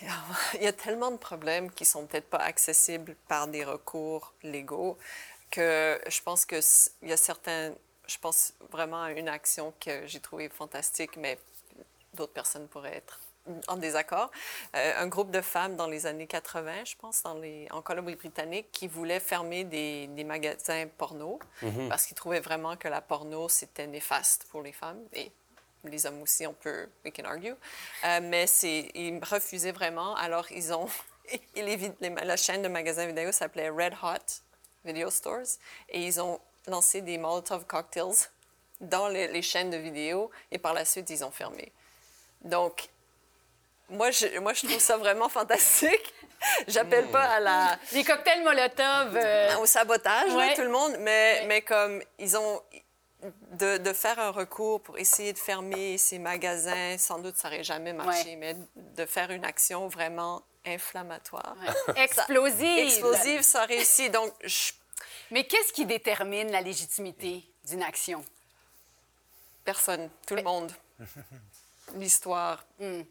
[0.54, 4.98] Il y a tellement de problèmes qui sont peut-être pas accessibles par des recours légaux
[5.50, 7.72] que je pense que s- il y a certains.
[8.06, 11.38] Je pense vraiment à une action que j'ai trouvée fantastique, mais
[12.14, 13.20] d'autres personnes pourraient être
[13.68, 14.30] en désaccord.
[14.74, 18.72] Euh, un groupe de femmes dans les années 80, je pense, dans les, en Colombie-Britannique,
[18.72, 21.38] qui voulaient fermer des, des magasins porno
[21.88, 25.30] parce qu'ils trouvaient vraiment que la porno, c'était néfaste pour les femmes et
[25.84, 27.54] les hommes aussi, on peut, we can argue.
[28.04, 28.46] Euh, mais
[28.94, 30.16] ils refusaient vraiment.
[30.16, 30.88] Alors, ils ont,
[31.54, 31.92] les-
[32.24, 34.42] la chaîne de magasins vidéo s'appelait Red Hot
[34.84, 38.28] Video Stores et ils ont lancé des Molotov cocktails
[38.80, 41.72] dans les, les chaînes de vidéo et par la suite, ils ont fermé.
[42.42, 42.88] Donc,
[43.88, 46.14] moi, je, moi, je trouve ça vraiment fantastique.
[46.68, 50.54] J'appelle pas à la, Les cocktails Molotov, euh, au sabotage, là, Ouais.
[50.54, 51.46] tout le monde, mais, Ouais.
[51.46, 52.62] mais comme ils ont.
[53.52, 57.64] De, de faire un recours pour essayer de fermer ces magasins, sans doute ça n'aurait
[57.64, 58.36] jamais marché, Ouais.
[58.36, 61.56] mais de faire une action vraiment inflammatoire.
[61.96, 62.78] Explosive.
[62.86, 64.12] Explosive, ça réussit.
[64.12, 64.72] Donc, je-
[65.30, 68.24] Mais qu'est-ce qui détermine la légitimité d'une action?
[69.66, 70.72] personne, tout le monde.
[71.96, 72.64] L'histoire.
[72.80, 73.02] Euh,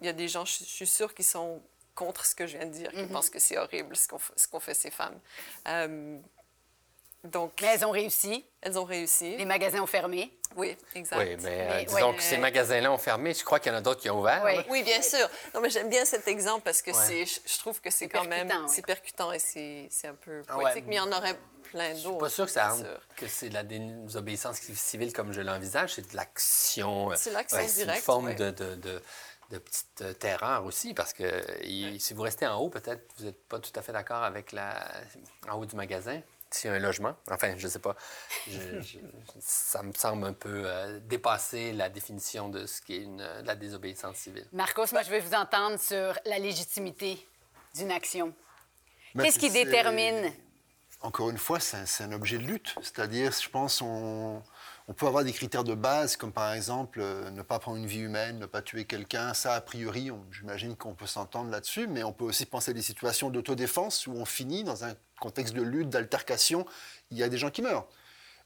[0.00, 1.62] Il y a des gens, je, suis sûre, qui sont
[1.94, 4.06] contre ce que je viens de dire, qui pensent que c'est horrible ce
[4.48, 5.18] qu'ont fait ces femmes.
[5.68, 6.18] Euh,
[7.24, 8.44] donc, Mais elles ont réussi.
[8.62, 9.36] elles ont réussi.
[9.36, 10.32] Les magasins ont fermé.
[10.56, 11.18] Oui, exact.
[11.18, 13.34] Oui, mais, euh, Mais, disons ouais, que ces magasins-là ont fermé.
[13.34, 14.42] Je crois qu'il y en a d'autres qui ont ouvert.
[14.68, 14.82] Oui.
[14.82, 15.28] bien sûr.
[15.54, 17.24] Non, mais j'aime bien cet exemple parce que Ouais.
[17.26, 18.72] c'est, je, trouve que c'est quand même percutant, oui.
[18.74, 20.64] c'est percutant et c'est, c'est un peu Ah ouais.
[20.64, 22.18] poétique, mais il y en aurait plein Je suis d'autres.
[22.18, 23.00] pas sûr que, ça bien rentre- sûr.
[23.16, 25.94] que c'est de la désobéissance civile comme je l'envisage.
[25.94, 27.12] C'est de l'action.
[27.12, 28.34] euh, C'est l'action ouais, C'est une directe, forme ouais.
[28.34, 29.02] de, de, de-
[29.50, 33.24] de petite euh, terreur aussi, parce que il- si vous restez en haut, peut-être vous
[33.26, 34.84] n'êtes pas tout à fait d'accord avec la
[35.48, 36.20] en haut du magasin.
[36.64, 37.94] Un logement, enfin, je sais pas.
[38.48, 38.98] Je- je-
[39.40, 43.46] ça me semble un peu euh, dépasser la définition de ce qui est une, de
[43.46, 44.46] la désobéissance civile.
[44.52, 47.24] Marcos, moi, je vais vous entendre sur la légitimité
[47.76, 48.34] d'une action.
[49.16, 50.32] Qu'est-ce qui c'est- détermine?
[51.02, 52.74] Encore une fois, c'est un, c'est un objet de lutte.
[52.82, 54.42] C'est-à-dire, je pense, on,
[54.90, 57.86] on peut avoir des critères de base, comme par exemple euh, ne pas prendre une
[57.86, 59.34] vie humaine, ne pas tuer quelqu'un.
[59.34, 62.82] Ça, a priori, j'imagine qu'on peut s'entendre là-dessus, mais on peut aussi penser à des
[62.82, 66.66] situations d'autodéfense où on finit dans un contexte de lutte, d'altercation,
[67.12, 67.86] il y a des gens qui meurent.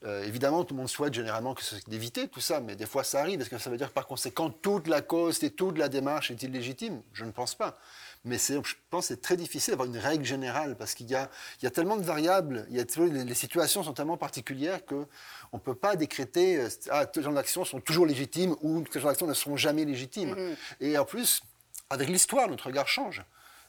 [0.05, 3.05] Euh, évidemment, tout le monde souhaite généralement que c'est d'éviter tout ça, mais des fois
[3.05, 3.41] ça arrive.
[3.41, 6.43] Est-ce que ça veut dire par conséquent toute la cause et toute la démarche est
[6.43, 7.01] illégitime?
[7.15, 7.79] Je ne pense pas.
[8.25, 11.15] Mais c'est- je pense que c'est très difficile d'avoir une règle générale parce qu'il y
[11.15, 12.85] a, il y a tellement de variables, il y a,
[13.25, 15.07] les, situations sont tellement particulières qu'on
[15.53, 19.11] ne peut pas décréter euh, ah, tel genre d'actions sont toujours légitimes ou tel genre
[19.11, 20.35] d'actions ne seront jamais légitimes.
[20.35, 20.57] Mm-hmm.
[20.81, 21.43] Et en plus,
[21.91, 23.23] avec l'histoire, notre regard change.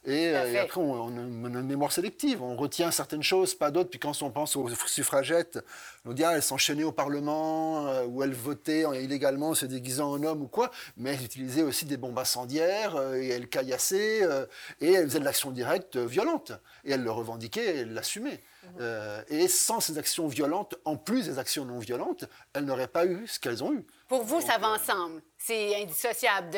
[0.06, 2.42] Et, euh, et après, on, on a une, mémoire sélective.
[2.44, 3.90] On retient certaines choses, pas d'autres.
[3.90, 5.60] Puis quand on pense aux suffragettes,
[6.06, 10.12] on dit ah, elles s'enchaînaient au Parlement, euh, ou elles votaient en- illégalement, se déguisant
[10.12, 10.72] en homme ou quoi.
[10.98, 14.46] Mais elles utilisaient aussi des bombes incendiaires, euh, et elles caillassaient, euh,
[14.80, 16.52] et elles faisaient de l'action directe violente.
[16.84, 18.42] Et elles le revendiquaient, et elles l'assumaient.
[18.80, 23.06] Euh, et sans ces actions violentes, en plus des actions non violentes, elles n'auraient pas
[23.06, 23.86] eu ce qu'elles ont eu.
[24.08, 25.22] Pour vous, ça va ensemble.
[25.38, 26.50] C'est indissociable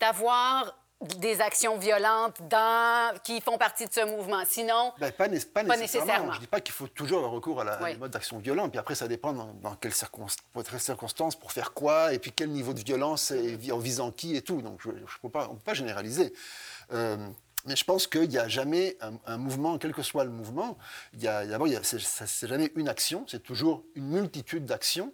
[0.00, 4.42] d'avoir des actions violentes dans, qui font partie de ce mouvement.
[4.46, 6.06] Sinon, Ben, pas, né- pas Pas nécessairement.
[6.06, 6.32] nécessairement.
[6.32, 7.92] Je ne dis pas qu'il faut toujours avoir recours à, la, Oui.
[7.92, 8.68] des modes d'action violents.
[8.70, 12.72] Puis après, ça dépend dans, dans quelles circonstances, pour faire quoi, et puis quel niveau
[12.72, 14.62] de violence, et en visant qui et tout.
[14.62, 16.32] Donc, je, je peux pas, on ne peut pas généraliser.
[16.92, 17.16] Euh,
[17.66, 20.78] mais je pense qu'il n'y a jamais un, un mouvement, quel que soit le mouvement,
[21.12, 25.12] d'abord, c'est jamais une action, c'est toujours une multitude d'actions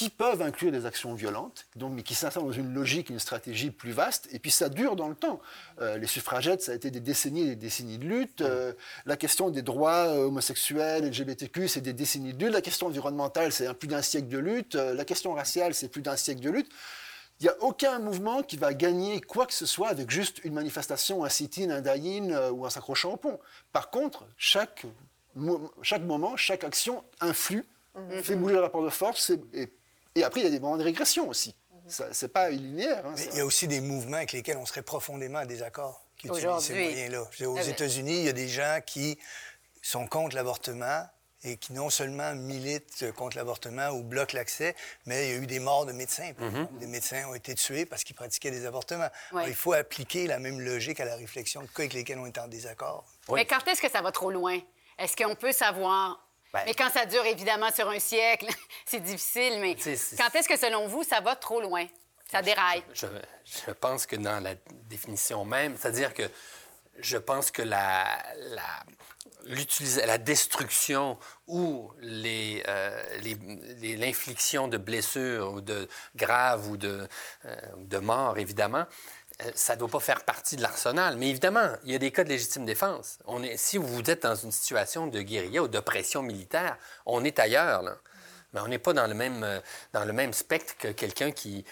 [0.00, 3.70] qui peuvent inclure des actions violentes, donc, mais qui s'insèrent dans une logique, une stratégie
[3.70, 5.40] plus vaste, et puis ça dure dans le temps.
[5.80, 8.40] Euh, les suffragettes, ça a été des décennies et des décennies de lutte.
[8.40, 8.72] Euh,
[9.04, 12.54] la question des droits euh, homosexuels, LGBTQ, c'est des décennies de lutte.
[12.54, 14.74] La question environnementale, c'est un plus d'un siècle de lutte.
[14.74, 16.70] La question raciale, c'est plus d'un siècle de lutte.
[17.40, 20.54] Il n'y a aucun mouvement qui va gagner quoi que ce soit avec juste une
[20.54, 23.38] manifestation, un sit-in, un die-in euh, ou en s'accrochant au pont.
[23.72, 24.84] Par contre, chaque,
[25.34, 27.64] mo- chaque moment, chaque action influe,
[28.22, 29.72] fait bouger le rapport de force et, et-
[30.14, 31.54] et après, il y a des moments de régression aussi.
[31.86, 33.04] Ça, c'est pas linéaire.
[33.06, 36.28] hein, il y a aussi des mouvements avec lesquels on serait profondément en désaccord qui
[36.28, 36.84] utilisent ces Aujourd'hui.
[36.84, 37.48] moyens-là.
[37.50, 37.62] Aux Ah.
[37.62, 39.18] États-Unis, il y a des gens qui
[39.82, 41.04] sont contre l'avortement
[41.42, 45.46] et qui non seulement militent contre l'avortement ou bloquent l'accès, mais il y a eu
[45.46, 46.24] des morts de médecins.
[46.28, 46.68] exemple.
[46.78, 49.08] Des médecins ont été tués parce qu'ils pratiquaient des avortements.
[49.32, 49.38] Ouais.
[49.38, 52.26] Alors, il faut appliquer la même logique à la réflexion de cas avec lesquels on
[52.26, 53.04] est en désaccord.
[53.28, 53.36] Oui.
[53.40, 54.60] mais quand est-ce que ça va trop loin?
[54.98, 56.24] Est-ce qu'on peut savoir?
[56.52, 58.46] Ben- Mais quand ça dure évidemment sur un siècle,
[58.86, 61.86] c'est difficile, mais C'est- c'est- quand est-ce que selon vous, ça va trop loin?
[62.30, 62.82] Ça déraille.
[62.94, 63.06] Je,
[63.66, 64.54] je pense que dans la
[64.88, 66.22] définition même, c'est-à-dire que
[66.98, 68.04] je pense que la,
[68.36, 68.84] la,
[70.18, 73.36] destruction ou les, euh, les-
[73.80, 77.08] les- l'infliction de blessures ou de graves ou de,
[77.46, 78.84] euh, de morts, évidemment, euh,
[79.54, 81.16] ça ne doit pas faire partie de l'arsenal.
[81.16, 83.18] Mais évidemment, il y a des cas de légitime défense.
[83.56, 86.76] Si vous êtes dans une situation de guérilla ou d'oppression militaire,
[87.06, 87.82] on est ailleurs.
[88.52, 89.60] Mais on n'est pas dans le même, euh,
[89.92, 91.64] dans le même spectre que quelqu'un qui,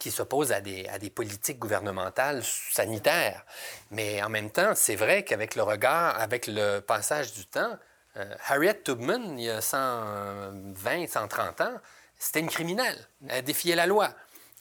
[0.00, 3.44] qui s'oppose à des, à des politiques gouvernementales sanitaires.
[3.92, 7.78] Mais en même temps, c'est vrai qu'avec le regard, avec le passage du temps,
[8.16, 11.80] euh, Harriet Tubman, il y a 120, 130 ans,
[12.18, 13.08] c'était une criminelle.
[13.28, 14.10] Elle défiait la loi.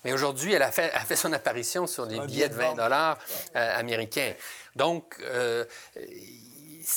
[0.04, 2.68] Mais aujourd'hui, elle a fait, a fait son apparition sur des Un billets de billet
[2.68, 3.20] de 20 dollars
[3.56, 4.34] euh, américains.
[4.76, 5.66] Donc, euh,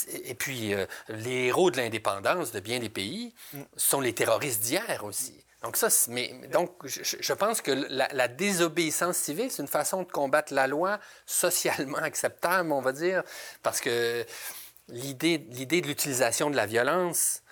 [0.08, 3.32] et puis, euh, les héros de l'indépendance de bien des pays
[3.76, 5.44] sont les terroristes d'hier aussi.
[5.62, 10.10] Donc, ça, mais, donc je, pense que la, la désobéissance civile, c'est une façon de
[10.10, 13.22] combattre la loi socialement acceptable, on va dire,
[13.62, 14.24] parce que
[14.88, 17.42] l'idée l'idée de l'utilisation de la violence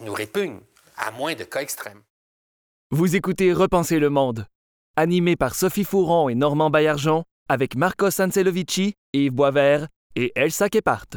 [0.00, 0.60] nous répugne,
[0.96, 2.02] à moins de cas extrêmes.
[2.94, 4.44] Vous écoutez Repenser le monde.
[4.96, 11.16] Animé par Sophie Fouron et Normand Baillargeon, avec Marcos Ancelovici, Yves Boisvert et Elsa Kepart.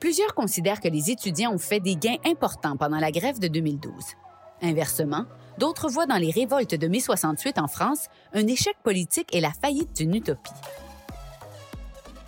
[0.00, 3.92] Plusieurs considèrent que les étudiants ont fait des gains importants pendant la grève de 2012.
[4.62, 5.26] Inversement,
[5.58, 9.52] d'autres voient dans les révoltes de mai 68 en France un échec politique et la
[9.52, 10.50] faillite d'une utopie.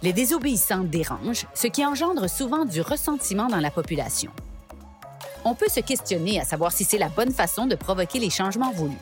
[0.05, 4.31] Les désobéissants dérangent, ce qui engendre souvent du ressentiment dans la population.
[5.51, 8.71] On peut se questionner à savoir si c'est la bonne façon de provoquer les changements
[8.71, 8.99] voulus.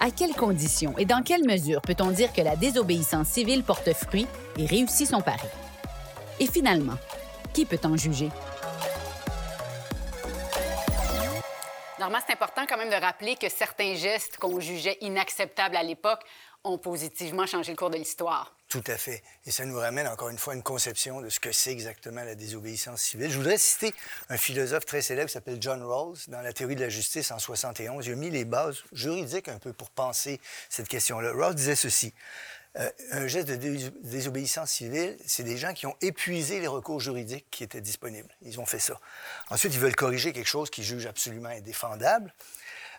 [0.00, 4.26] À quelles conditions et dans quelle mesure peut-on dire que la désobéissance civile porte fruit
[4.56, 5.46] et réussit son pari?
[6.40, 6.94] Et finalement,
[7.52, 8.30] qui peut en juger?
[12.00, 16.22] Normand, c'est important quand même de rappeler que certains gestes qu'on jugeait inacceptables à l'époque
[16.64, 18.56] ont positivement changé le cours de l'histoire.
[18.68, 19.22] Tout à fait.
[19.46, 22.24] Et ça nous ramène encore une fois à une conception de ce que c'est exactement
[22.24, 23.30] la désobéissance civile.
[23.30, 23.94] Je voudrais citer
[24.30, 27.38] un philosophe très célèbre qui s'appelle John Rawls dans la théorie de la justice en
[27.38, 28.06] 71.
[28.06, 30.40] Il a mis les bases juridiques un peu pour penser
[30.70, 31.32] cette question-là.
[31.32, 32.12] Rawls disait ceci.
[32.76, 37.46] Euh, un geste de désobéissance civile, c'est des gens qui ont épuisé les recours juridiques
[37.52, 38.28] qui étaient disponibles.
[38.42, 38.98] Ils ont fait ça.
[39.50, 42.34] Ensuite, ils veulent corriger quelque chose qu'ils jugent absolument indéfendable.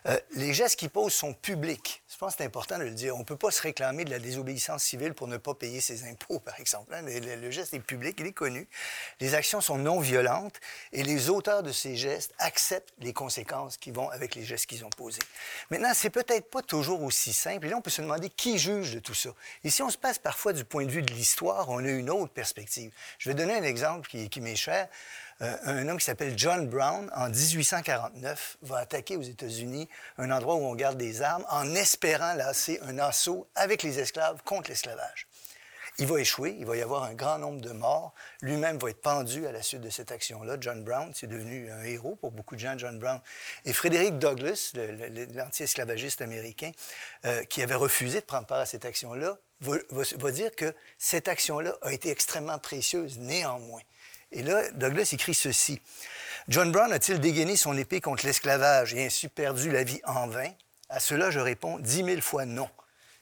[0.08, 2.02] Euh, les gestes qu'ils posent sont publics.
[2.08, 3.16] Je pense que c'est important de le dire.
[3.16, 6.04] On ne peut pas se réclamer de la désobéissance civile pour ne pas payer ses
[6.08, 6.94] impôts, par exemple.
[6.94, 7.02] Hein.
[7.02, 8.68] Le, geste est public, il est connu.
[9.20, 10.60] Les actions sont non violentes
[10.92, 14.84] et les auteurs de ces gestes acceptent les conséquences qui vont avec les gestes qu'ils
[14.84, 15.22] ont posés.
[15.70, 17.66] Maintenant, c'est peut-être pas toujours aussi simple.
[17.66, 19.30] Et là, on peut se demander qui juge de tout ça.
[19.64, 22.10] Et si on se passe parfois du point de vue de l'histoire, on a une
[22.10, 22.92] autre perspective.
[23.18, 24.88] Je vais donner un exemple qui, qui m'est cher.
[25.42, 30.54] Euh, un homme qui s'appelle John Brown, en 1849, va attaquer aux États-Unis un endroit
[30.54, 35.28] où on garde des armes en espérant lasser un assaut avec les esclaves contre l'esclavage.
[35.98, 38.12] Il va échouer, il va y avoir un grand nombre de morts.
[38.42, 40.58] Lui-même va être pendu à la suite de cette action-là.
[40.60, 43.18] John Brown, c'est devenu un héros pour beaucoup de gens, John Brown.
[43.64, 44.74] Et Frédéric Douglass,
[45.34, 46.70] l'anti-esclavagiste américain,
[47.24, 51.74] euh, qui avait refusé de prendre part à cette action-là, va dire que cette action-là
[51.80, 53.80] a été extrêmement précieuse néanmoins.
[54.32, 55.80] Et là, Douglas écrit ceci.
[56.48, 60.50] John Brown a-t-il dégainé son épée contre l'esclavage et ainsi perdu la vie en vain?
[60.88, 62.68] À cela, je réponds dix mille fois non.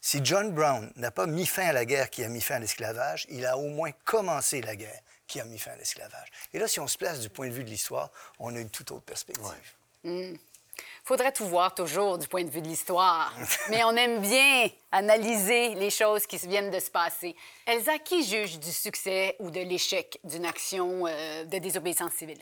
[0.00, 2.58] Si John Brown n'a pas mis fin à la guerre qui a mis fin à
[2.58, 6.28] l'esclavage, il a au moins commencé la guerre qui a mis fin à l'esclavage.
[6.52, 8.68] Et là, si on se place du point de vue de l'histoire, on a une
[8.68, 9.44] toute autre perspective.
[10.02, 10.34] Hmm
[11.04, 13.32] faudrait tout voir toujours du point de vue de l'histoire.
[13.70, 17.34] Mais on aime bien analyser les choses qui viennent de se passer.
[17.66, 22.40] Elsa, qui juge du succès ou de l'échec d'une action euh, de désobéissance civile?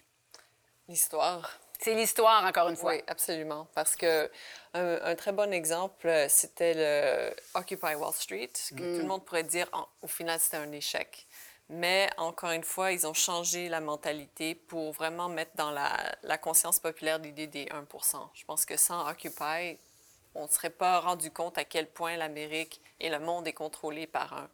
[0.89, 1.59] L'histoire.
[1.83, 2.93] C'est l'histoire, encore une fois.
[2.93, 3.67] Oui, absolument.
[3.75, 4.31] Parce que
[4.75, 8.53] un, très bon exemple, euh, c'était le Occupy Wall Street.
[8.71, 9.07] Que Tout le mm.
[9.07, 9.69] monde pourrait dire,
[10.01, 11.27] au final, c'était un échec.
[11.69, 16.79] Mais encore une fois, ils ont changé la mentalité pour vraiment mettre dans la, conscience
[16.79, 19.79] populaire l'idée des 1% Je pense que sans Occupy,
[20.35, 24.07] on ne serait pas rendu compte à quel point l'Amérique et le monde est contrôlé
[24.07, 24.51] par un,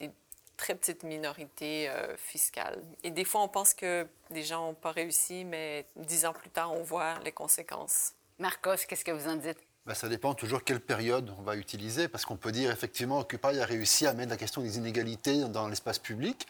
[0.00, 0.10] des
[0.56, 2.82] très petites minorités euh, fiscales.
[3.02, 6.50] Et des fois, on pense que les gens n'ont pas réussi, mais dix ans plus
[6.50, 8.12] tard, on voit les conséquences.
[8.38, 9.67] Marcos, qu'est-ce que vous en dites?
[9.88, 13.58] Ben, ça dépend toujours quelle période on va utiliser, parce qu'on peut dire effectivement Occupy
[13.58, 16.46] a réussi à mettre la question des inégalités dans l'espace public.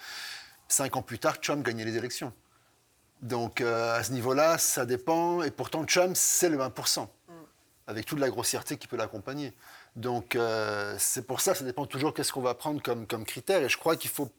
[0.67, 2.33] Cinq ans plus tard, Trump gagnait les élections.
[3.23, 5.45] Donc euh, à ce niveau-là, ça dépend.
[5.45, 7.07] Et pourtant, Trump, c'est le 20%,
[7.87, 9.53] avec toute la grossièreté qui peut l'accompagner.
[9.99, 13.65] Donc euh, c'est pour ça, ça dépend toujours qu'est-ce qu'on va prendre comme, comme critère.
[13.65, 14.31] Et je crois qu'il faut,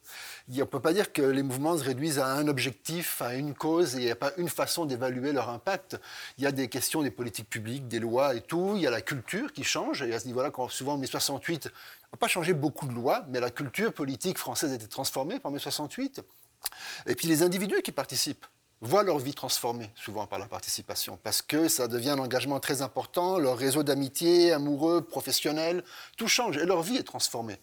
[0.48, 3.54] on ne peut pas dire que les mouvements se réduisent à un objectif, à une
[3.54, 6.00] cause, et il n'y a pas une façon d'évaluer leur impact.
[6.38, 8.72] Il y a des questions des politiques publiques, des lois et tout.
[8.76, 10.02] Il y a la culture qui change.
[10.02, 13.26] Et à ce niveau-là, souvent en mai 68, on n'a pas changé beaucoup de lois,
[13.28, 16.22] mais la culture politique française a été transformée par mai 68.
[17.06, 18.46] Et puis les individus qui participent
[18.82, 22.80] voient leur vie transformée, souvent par la participation, parce que ça devient un engagement très
[22.80, 25.84] important, leur réseau d'amitié, amoureux, professionnel,
[26.16, 27.58] tout change et leur vie est transformée.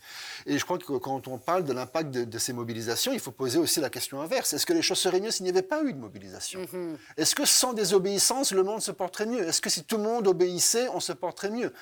[0.45, 3.57] Et je crois que quand on parle de l'impact de, ces mobilisations, il faut poser
[3.57, 4.53] aussi la question inverse.
[4.53, 6.61] Est-ce que les choses seraient mieux s'il n'y avait pas eu de mobilisation?
[6.61, 6.97] Mm-hmm.
[7.17, 9.47] Est-ce que sans désobéissance, le monde se porterait mieux?
[9.47, 11.73] Est-ce que si tout le monde obéissait, on se porterait mieux?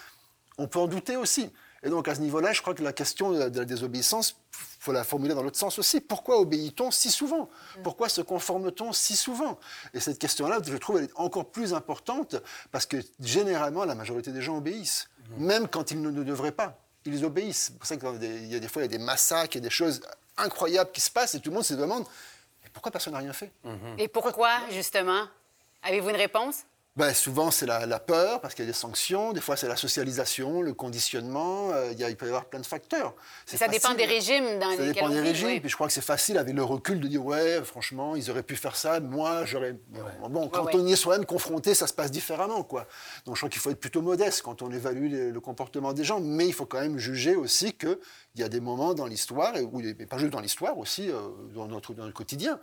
[0.57, 1.51] On peut en douter aussi.
[1.85, 4.91] Et donc à ce niveau-là, je crois que la question de la, désobéissance, il faut
[4.91, 6.01] la formuler dans l'autre sens aussi.
[6.01, 7.49] Pourquoi obéit-on si souvent?
[7.83, 9.59] Pourquoi se conforme-t-on si souvent?
[9.93, 12.35] Et cette question-là, je trouve, elle est encore plus importante
[12.71, 15.07] parce que généralement, la majorité des gens obéissent,
[15.37, 16.77] même quand ils ne, devraient pas.
[17.05, 17.67] Ils obéissent.
[17.67, 19.61] C'est pour ça qu'il y a des fois, il y a des massacres, il y
[19.61, 20.01] a des choses
[20.37, 22.05] incroyables qui se passent et tout le monde se demande
[22.75, 23.51] pourquoi personne n'a rien fait?
[23.97, 25.27] Et pourquoi, justement?
[25.81, 26.65] Avez-vous une réponse?
[26.95, 29.33] Ben, souvent, c'est la, la peur, parce qu'il y a des sanctions.
[29.33, 31.71] Des fois, c'est la socialisation, le conditionnement.
[31.73, 33.13] euh, il, y a- il peut y avoir plein de facteurs.
[33.45, 35.47] Ça dépend des régimes dans Ça dépend on des régimes.
[35.47, 35.59] oui.
[35.59, 38.43] Puis je crois que c'est facile avec le recul de dire ouais, franchement, ils auraient
[38.43, 38.99] pu faire ça.
[39.01, 39.75] Moi, j'aurais.
[40.29, 42.87] Bon, quand Ouais, on y est soi-même confronté, ça se passe différemment, quoi.
[43.25, 46.03] Donc je crois qu'il faut être plutôt modeste quand on évalue le, le comportement des
[46.05, 47.99] gens, mais il faut quand même juger aussi que
[48.35, 49.65] il y a des moments dans l'histoire, et
[50.05, 52.59] pas juste dans l'histoire aussi, euh, dans notre dans le quotidien,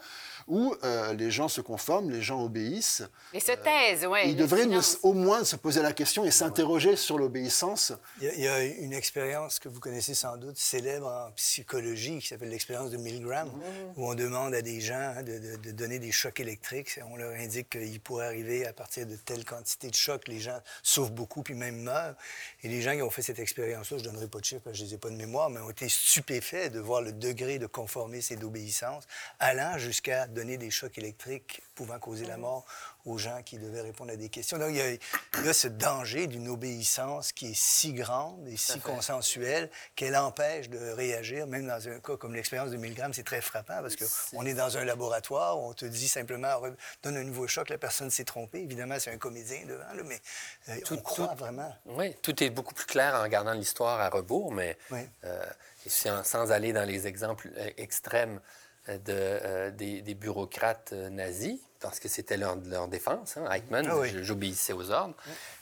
[0.46, 3.02] où euh, les gens se conforment, les gens obéissent.
[3.32, 4.20] Et se taisent, oui.
[4.26, 7.92] Ils devraient ne- au moins se poser la question et s'interroger sur l'obéissance.
[8.20, 11.30] Il y, a, il y a une expérience que vous connaissez sans doute, célèbre en
[11.32, 13.50] psychologie, qui s'appelle l'expérience de Milgram,
[13.96, 17.00] où on demande à des gens hein, de, de- de donner des chocs électriques.
[17.10, 20.58] On leur indique qu'il pourrait arriver à partir de telle quantité de chocs, les gens
[20.82, 22.14] souffrent beaucoup puis même meurent.
[22.62, 24.74] Et les gens qui ont fait cette expérience-là, je ne donnerai pas de chiffres parce
[24.74, 27.12] que je ne les ai pas de mémoire, mais ont été stupéfaits de voir le
[27.12, 29.04] degré de conformisme et d'obéissance,
[29.38, 32.64] allant jusqu'à donner des chocs électriques pouvant causer la mort
[33.04, 34.58] aux gens qui devaient répondre à des questions.
[34.58, 38.46] Donc, il y a, il y a ce danger d'une obéissance qui est si grande
[38.48, 43.12] et si consensuelle qu'elle empêche de réagir, même dans un cas comme l'expérience de Milgram,
[43.12, 46.60] c'est très frappant parce qu'on est dans un laboratoire, on te dit simplement,
[47.02, 48.60] donne un nouveau choc, la personne s'est trompée.
[48.60, 50.20] Évidemment, c'est un comédien devant, là, mais
[50.68, 51.74] euh, on croit vraiment.
[51.86, 55.00] Oui, tout est beaucoup plus clair en regardant l'histoire à rebours, mais Oui.
[55.24, 55.44] euh,
[55.86, 58.40] sans, sans aller dans les exemples euh, extrêmes
[58.88, 63.36] euh, de, euh, des, des bureaucrates nazis, parce que c'était leur, leur défense.
[63.36, 63.50] Hein.
[63.52, 64.10] Eichmann, Ah oui.
[64.22, 65.14] j'obéissais aux ordres.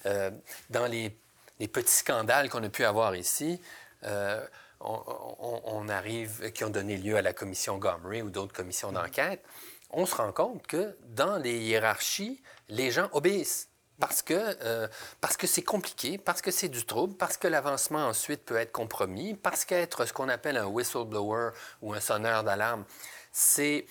[0.06, 0.30] Euh,
[0.68, 1.16] dans les,
[1.58, 3.60] les petits scandales qu'on a pu avoir ici,
[4.04, 4.46] euh,
[4.80, 5.02] on,
[5.40, 9.42] on- on arrive, qui ont donné lieu à la commission Gomery ou d'autres commissions d'enquête,
[9.90, 13.66] on se rend compte que dans les hiérarchies, les gens obéissent.
[13.98, 14.32] Parce que
[14.64, 14.88] euh,
[15.20, 18.72] parce que c'est compliqué, parce que c'est du trouble, parce que l'avancement ensuite peut être
[18.72, 21.50] compromis, parce qu'être ce qu'on appelle un whistleblower
[21.82, 22.84] ou un sonneur d'alarme,
[23.30, 23.84] c'est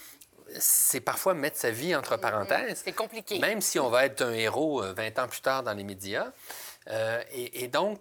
[0.57, 2.81] c'est parfois mettre sa vie entre parenthèses.
[2.83, 3.39] C'est compliqué.
[3.39, 6.31] Même si on va être un héros euh, 20 ans plus tard dans les médias.
[6.89, 7.99] Euh, et, et donc,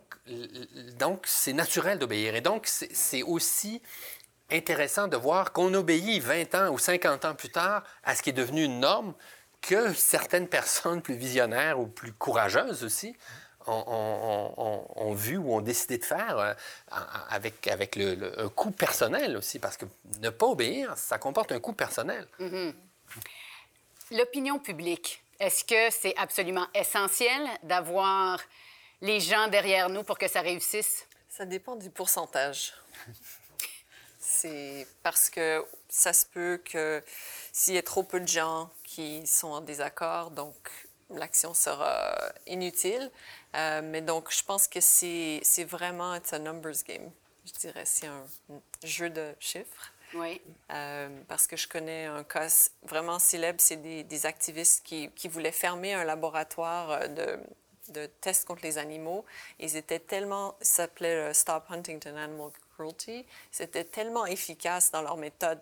[0.98, 2.34] donc, c'est naturel d'obéir.
[2.34, 3.82] Et donc, c'est c'est aussi
[4.50, 8.30] intéressant de voir qu'on obéit 20 ans ou 50 ans plus tard à ce qui
[8.30, 9.14] est devenu une norme
[9.60, 13.16] que certaines personnes plus visionnaires ou plus courageuses aussi
[13.68, 16.54] ont, vu ou ont décidé de faire euh,
[17.30, 19.84] avec, avec le, le- un coût personnel aussi, parce que
[20.20, 22.26] ne pas obéir, ça comporte un coût personnel.
[24.10, 28.40] L'opinion publique, est-ce que c'est absolument essentiel d'avoir
[29.02, 31.06] les gens derrière nous pour que ça réussisse?
[31.28, 32.72] Ça dépend du pourcentage.
[34.20, 37.02] C'est parce que ça se peut que
[37.52, 40.54] s'il y a trop peu de gens qui sont en désaccord, donc
[41.10, 42.14] l'action sera
[42.46, 43.10] inutile.
[43.54, 47.10] Euh, mais donc, je pense que c'est c'est vraiment it's a numbers game.
[47.44, 48.24] Je dirais c'est un
[48.84, 49.92] jeu de chiffres.
[50.14, 50.40] Oui.
[50.70, 55.28] Euh, parce que je connais un cas vraiment célèbre, c'est des, des activistes qui, qui
[55.28, 57.38] voulaient fermer un laboratoire euh, de,
[57.92, 59.26] de tests contre les animaux.
[59.58, 65.60] Ils étaient tellement, ça s'appelait Stop Huntington Animal Cruelty, c'était tellement efficace dans leur méthode,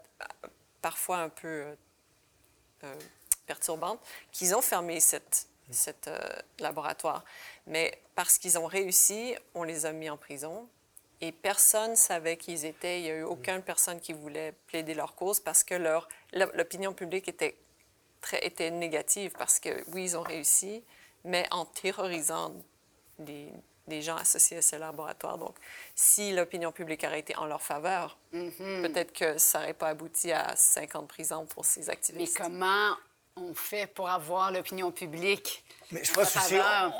[0.81, 1.75] parfois un peu
[2.85, 2.95] euh,
[3.47, 6.19] perturbante, qu'ils ont fermé cette, cet euh,
[6.59, 7.25] laboratoire.
[7.67, 10.69] Mais parce qu'ils ont réussi, on les a mis en prison.
[11.21, 13.01] Et personne ne savait qui ils étaient.
[13.01, 16.93] Il n'y a eu aucune personne qui voulait plaider leur cause parce que leur, l'opinion
[16.93, 17.57] publique était,
[18.21, 20.85] très, était négative parce que, oui, ils ont réussi,
[21.25, 22.53] mais en terrorisant
[23.19, 23.51] des,
[23.87, 25.39] des gens associés à ce laboratoire.
[25.39, 25.57] Donc,
[25.95, 30.55] si l'opinion publique aurait été en leur faveur, peut-être que ça n'aurait pas abouti à
[30.55, 32.37] 50 prisons pour ces Mais activistes.
[32.37, 32.95] comment
[33.37, 35.63] on fait pour avoir l'opinion publique?
[35.93, 36.55] Mais je en pense aussi,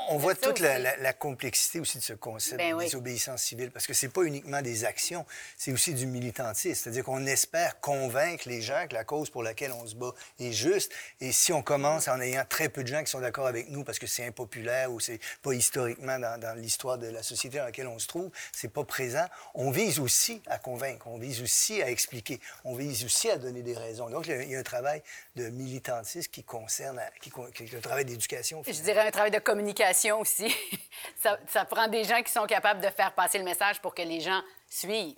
[0.09, 2.85] on, on voit toute la, la- la complexité aussi de ce concept Ben de oui.
[2.85, 5.25] désobéissance civile, parce que c'est pas uniquement des actions,
[5.57, 6.81] c'est aussi du militantisme.
[6.83, 10.51] C'est-à-dire qu'on espère convaincre les gens que la cause pour laquelle on se bat est
[10.53, 10.91] juste.
[11.19, 13.83] Et si on commence en ayant très peu de gens qui sont d'accord avec nous
[13.83, 17.65] parce que c'est impopulaire ou c'est pas historiquement dans, dans l'histoire de la société dans
[17.65, 21.81] laquelle on se trouve, c'est pas présent, on vise aussi à convaincre, on vise aussi
[21.81, 24.09] à expliquer, on vise aussi à donner des raisons.
[24.09, 25.01] Donc, il y a- il y a un travail
[25.35, 28.61] de militantisme qui concerne, qui, qui est un travail d'éducation.
[28.77, 30.53] Je dirais un travail de communication aussi.
[31.21, 34.01] ça, ça prend des gens qui sont capables de faire passer le message pour que
[34.03, 35.15] les gens suivent.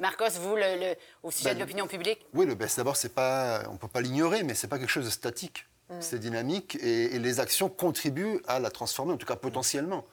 [0.00, 2.26] Marcos, vous, le, le- au sujet Ben, de l'opinion publique?
[2.32, 4.88] Oui, le best, d'abord, c'est pas, on ne peut pas l'ignorer, mais c'est pas quelque
[4.90, 5.66] chose de statique.
[5.98, 10.04] C'est dynamique et, et les actions contribuent à la transformer, en tout cas potentiellement.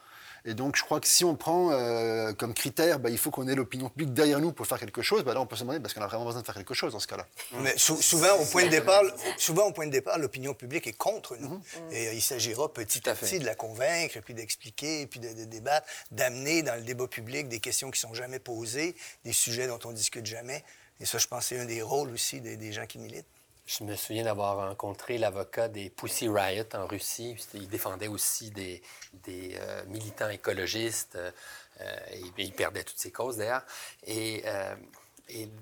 [0.48, 3.46] Et donc, je crois que si on prend euh, comme critère, bah, il faut qu'on
[3.48, 5.78] ait l'opinion publique derrière nous pour faire quelque chose, bah, là, on peut se demander,
[5.78, 7.26] parce qu'on a vraiment besoin de faire quelque chose dans ce cas-là.
[7.60, 9.02] Mais sou- souvent, au point de départ,
[9.36, 11.60] souvent, au point de départ, l'opinion publique est contre nous.
[11.90, 15.44] Et euh, il s'agira petit à, petit de la convaincre, puis d'expliquer, puis de, de
[15.44, 18.96] débattre, d'amener dans le débat public des questions qui sont jamais posées,
[19.26, 20.64] des sujets dont on discute jamais.
[21.00, 23.26] Et ça, je pense, c'est un des rôles aussi des, des gens qui militent.
[23.68, 27.36] Je me souviens d'avoir rencontré l'avocat des Pussy Riot en Russie.
[27.52, 28.82] Il défendait aussi des,
[29.28, 33.64] euh, militants écologistes euh, et, il perdait toutes ses causes d'ailleurs.
[34.06, 34.74] Et, euh,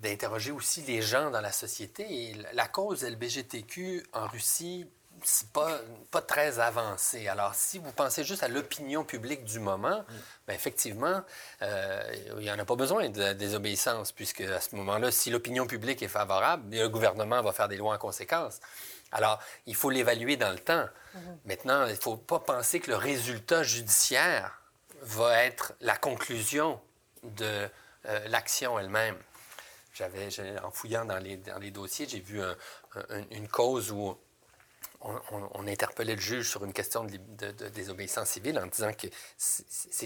[0.00, 2.36] d'interroger aussi les gens dans la société.
[2.52, 4.86] La cause LBGTQ en Russie
[5.22, 7.28] c'est pas, pas très avancé.
[7.28, 10.04] Alors, si vous pensez juste à l'opinion publique du moment,
[10.46, 11.22] bien, effectivement,
[11.62, 15.66] euh, il n'y en a pas besoin de désobéissance, puisque à ce moment-là, si l'opinion
[15.66, 18.60] publique est favorable, le gouvernement va faire des lois en conséquence.
[19.12, 20.86] Alors, il faut l'évaluer dans le temps.
[21.44, 24.60] Maintenant, il ne faut pas penser que le résultat judiciaire
[25.02, 26.80] va être la conclusion
[27.22, 27.68] de
[28.06, 29.16] euh, l'action elle-même.
[29.94, 30.28] J'avais,
[30.62, 32.38] en fouillant dans les, dans les dossiers, j'ai vu
[33.30, 34.18] une cause où
[35.01, 39.11] on, interpellait le juge sur une question de, désobéissance civile en disant qu'il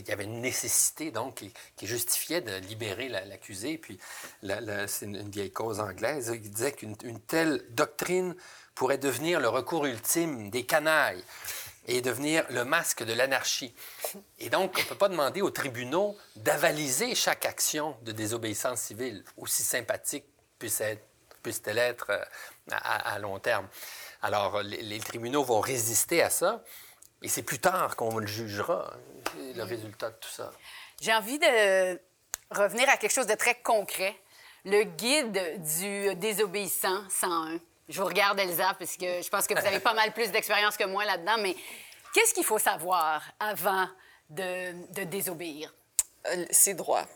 [0.07, 1.45] y avait une nécessité donc
[1.77, 3.79] qui, justifiait de libérer l'accusé.
[3.79, 3.99] Puis
[4.43, 6.31] c'est une, vieille cause anglaise.
[6.35, 8.35] Il disait qu'une telle doctrine
[8.75, 11.25] pourrait devenir le recours ultime des canailles
[11.87, 13.75] et devenir le masque de l'anarchie.
[14.39, 19.25] Et donc, on ne peut pas demander aux tribunaux d'avaliser chaque action de désobéissance civile,
[19.37, 20.25] aussi sympathique
[20.59, 22.25] puisse-t-elle être euh,
[22.71, 23.67] à long terme.
[24.23, 26.63] Alors, les, tribunaux vont résister à ça,
[27.23, 28.93] et c'est plus tard qu'on le jugera,
[29.55, 30.53] le résultat de tout ça.
[31.01, 31.99] J'ai envie de
[32.51, 34.15] revenir à quelque chose de très concret.
[34.65, 37.59] Le guide du désobéissant 101.
[37.89, 40.77] Je vous regarde, Elsa, parce que je pense que vous avez pas mal plus d'expérience
[40.77, 41.57] que moi là-dedans, mais
[42.15, 43.89] qu'est-ce qu'il faut savoir avant
[44.29, 45.73] de, désobéir?
[46.27, 47.07] Euh, ses droits,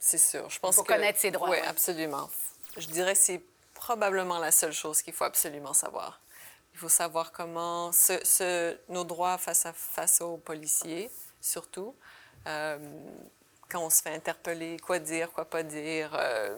[0.00, 0.48] c'est sûr.
[0.48, 1.50] Je pense Il faut connaître ses droits.
[1.50, 2.30] Oui, absolument.
[2.76, 3.42] Je dirais que c'est
[3.74, 6.20] probablement la seule chose qu'il faut absolument savoir.
[6.76, 7.90] Il faut savoir comment
[8.90, 11.10] nos droits face, aux policiers,
[11.40, 11.94] surtout.
[12.46, 12.78] Euh,
[13.70, 16.14] quand on se fait interpeller, quoi dire, quoi pas dire.
[16.14, 16.54] Euh,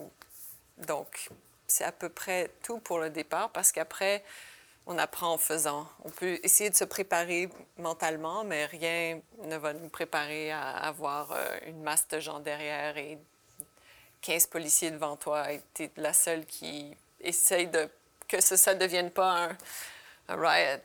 [0.79, 1.29] donc,
[1.69, 4.25] c'est à peu près tout pour le départ parce qu'après,
[4.89, 5.89] on apprend en faisant.
[6.05, 11.31] On peut essayer de se préparer mentalement, mais rien ne va nous préparer à avoir
[11.31, 13.19] euh, une masse de gens derrière et
[14.23, 17.89] 15 policiers devant toi et tu es la seule qui essaye de
[18.27, 19.57] que ça ne devienne pas un,
[20.29, 20.81] riot,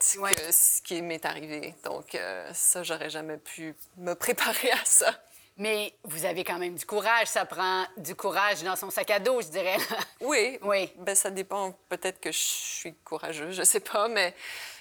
[0.52, 1.76] ce qui m'est arrivé.
[1.84, 5.14] Donc, euh, ça, j'aurais jamais pu me préparer à ça.
[5.58, 7.28] Mais vous avez quand même du courage.
[7.28, 9.78] Ça prend du courage dans son sac à dos, je dirais.
[10.22, 10.58] oui.
[10.64, 10.92] Oui.
[10.98, 11.78] Ben, ça dépend.
[11.90, 14.34] Peut-être que je suis courageuse, je sais pas, mais.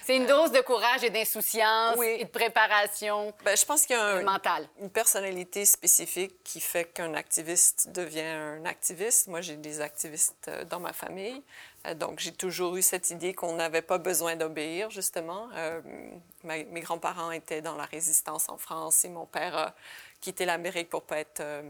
[0.05, 3.33] C'est une dose de courage et d'insouciance et de préparation.
[3.45, 4.21] Ben, je pense qu'il y a
[4.81, 9.27] une personnalité spécifique qui fait qu'un activiste devient un activiste.
[9.27, 11.41] Moi, j'ai des activistes euh, dans ma famille.
[11.85, 15.49] Euh, donc, j'ai toujours eu cette idée qu'on n'avait pas besoin d'obéir, justement.
[15.55, 15.81] Euh,
[16.43, 19.73] mes grands-parents étaient dans la résistance en France et mon père a
[20.21, 21.61] quitté l'Amérique pour pas être euh,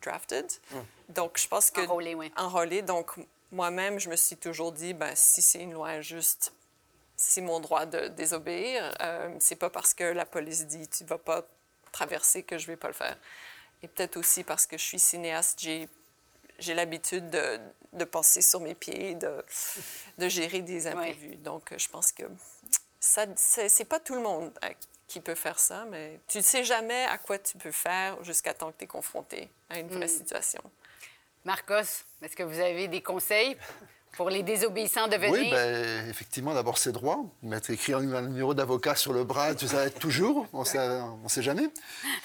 [0.00, 0.46] drafted.
[0.70, 0.80] Hmm.
[1.08, 1.80] Donc, je pense que...
[1.80, 2.32] Enrôlé, oui.
[2.36, 2.82] Enrôlé.
[2.82, 3.12] Donc,
[3.52, 6.52] moi-même, je me suis toujours dit, ben, si c'est une loi injuste,
[7.16, 8.94] c'est mon droit de désobéir.
[9.38, 11.46] c'est pas parce que la police dit tu vas pas
[11.90, 13.16] traverser que je vais pas le faire.
[13.82, 15.88] Et peut-être aussi parce que je suis cinéaste, j'ai
[16.58, 17.60] j'ai l'habitude de,
[17.96, 19.44] de, passer sur mes pieds, de,
[20.18, 21.36] de gérer des imprévus.
[21.36, 22.24] Donc, je pense que
[23.00, 24.68] ça, c'est pas tout le monde euh,
[25.06, 28.54] qui peut faire ça, mais tu ne sais jamais à quoi tu peux faire jusqu'à
[28.54, 30.08] temps que tu es confronté à une vraie hmm.
[30.08, 30.62] situation.
[31.44, 33.56] Marcos, est-ce que vous avez des conseils
[34.16, 35.32] pour les désobéissants de venir?
[35.32, 37.24] Oui, ben, effectivement, d'abord ses droits.
[37.42, 41.68] Mettre écrit un numéro d'avocat sur le bras, tu sais, toujours, on ne sait jamais.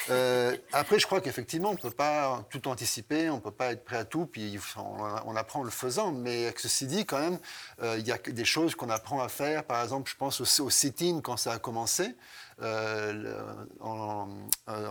[0.09, 3.71] Euh, après, je crois qu'effectivement, on ne peut pas tout anticiper, on ne peut pas
[3.71, 6.11] être prêt à tout, puis on, apprend en le faisant.
[6.11, 7.39] Mais ceci dit, quand même,
[7.81, 9.63] euh, il y a des choses qu'on apprend à faire.
[9.63, 12.15] Par exemple, je pense au, au sit-in quand ça a commencé.
[12.61, 13.43] Euh,
[13.79, 14.27] en,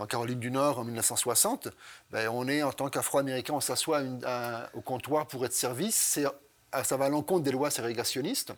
[0.09, 1.69] Caroline du Nord en 1960,
[2.11, 4.01] ben, on est en tant qu'Afro-Américain, on s'assoit
[4.73, 5.53] au comptoir pour être.
[5.53, 6.33] C'est ah,
[6.83, 8.53] ça va à l'encontre des lois ségrégationnistes.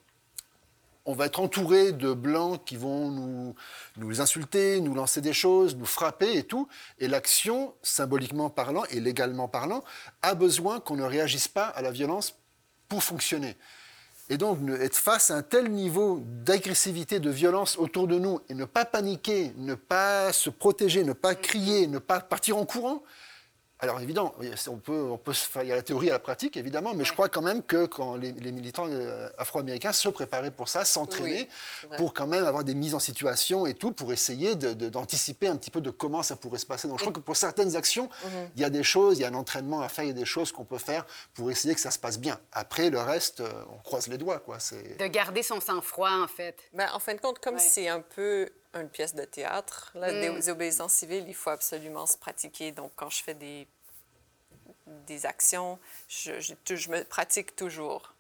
[1.06, 3.56] On va être entouré de blancs qui vont nous,
[3.98, 6.70] nous insulter, nous lancer des choses, nous frapper et tout.
[7.00, 9.84] Et l'action, symboliquement parlant et légalement parlant,
[10.22, 12.36] a besoin qu'on ne réagisse pas à la violence
[12.88, 13.58] pour fonctionner.
[14.30, 18.54] Et donc, être face à un tel niveau d'agressivité, de violence autour de nous, et
[18.54, 23.04] ne pas paniquer, ne pas se protéger, ne pas crier, ne pas partir en courant,
[23.84, 24.34] alors évidemment,
[24.70, 27.12] on peut, on peut, il y a la théorie et la pratique évidemment, mais je
[27.12, 31.50] crois quand même que quand les, militants euh, afro-américains se préparaient pour ça, s'entraînaient
[31.98, 35.70] pour quand même avoir des mises en situation et tout, pour essayer d'anticiper un petit
[35.70, 36.88] peu de comment ça pourrait se passer.
[36.88, 38.32] Donc je crois que pour certaines actions, mhm.
[38.56, 40.14] il y a des choses, il y a un entraînement à faire, il y a
[40.14, 42.40] des choses qu'on peut faire pour essayer que ça se passe bien.
[42.54, 44.60] Après le reste, euh, on croise les doigts quoi.
[44.98, 46.58] De garder son sang-froid en fait.
[46.72, 49.92] Ben, en fin de compte, comme c'est un peu une pièce de théâtre.
[49.96, 50.36] La mm.
[50.36, 52.72] désobéissance civile, il faut absolument se pratiquer.
[52.72, 53.68] Donc, quand je fais des,
[55.08, 58.13] des actions, je, je, me pratique toujours.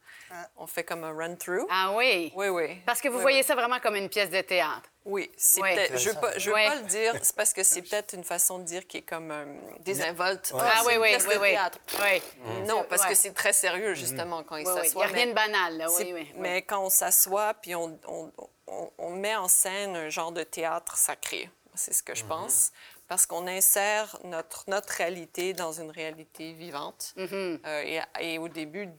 [0.57, 1.65] On fait comme un run-through.
[1.69, 2.31] Ah oui?
[2.35, 2.81] Oui, oui.
[2.85, 3.43] Parce que vous Oui, voyez oui.
[3.43, 4.89] ça vraiment comme une pièce de théâtre.
[5.05, 5.73] Oui, c'est Oui.
[5.75, 5.97] peut-être.
[5.97, 8.59] Je veux pas, je veux pas le dire, c'est parce que c'est peut-être une façon
[8.59, 9.45] de dire qui est comme euh,
[9.81, 10.53] désinvolte.
[10.57, 11.49] Ah c'est oui, une oui, pièce oui, de oui.
[11.49, 11.79] théâtre.
[12.01, 12.21] Oui.
[12.67, 14.79] Non, parce que c'est très sérieux, justement, quand il Oui, oui.
[14.79, 15.03] Il n'y s'assoit.
[15.05, 15.87] a rien de banal, là.
[15.91, 16.11] Oui, oui.
[16.13, 16.31] oui.
[16.37, 18.31] Mais quand on s'assoit puis on, on-
[18.67, 22.71] on- on met en scène un genre de théâtre sacré, c'est ce que je pense,
[23.09, 27.13] parce qu'on insère notre, notre réalité dans une réalité vivante.
[27.17, 27.59] Mm-hmm.
[27.65, 28.89] Euh, et, et au début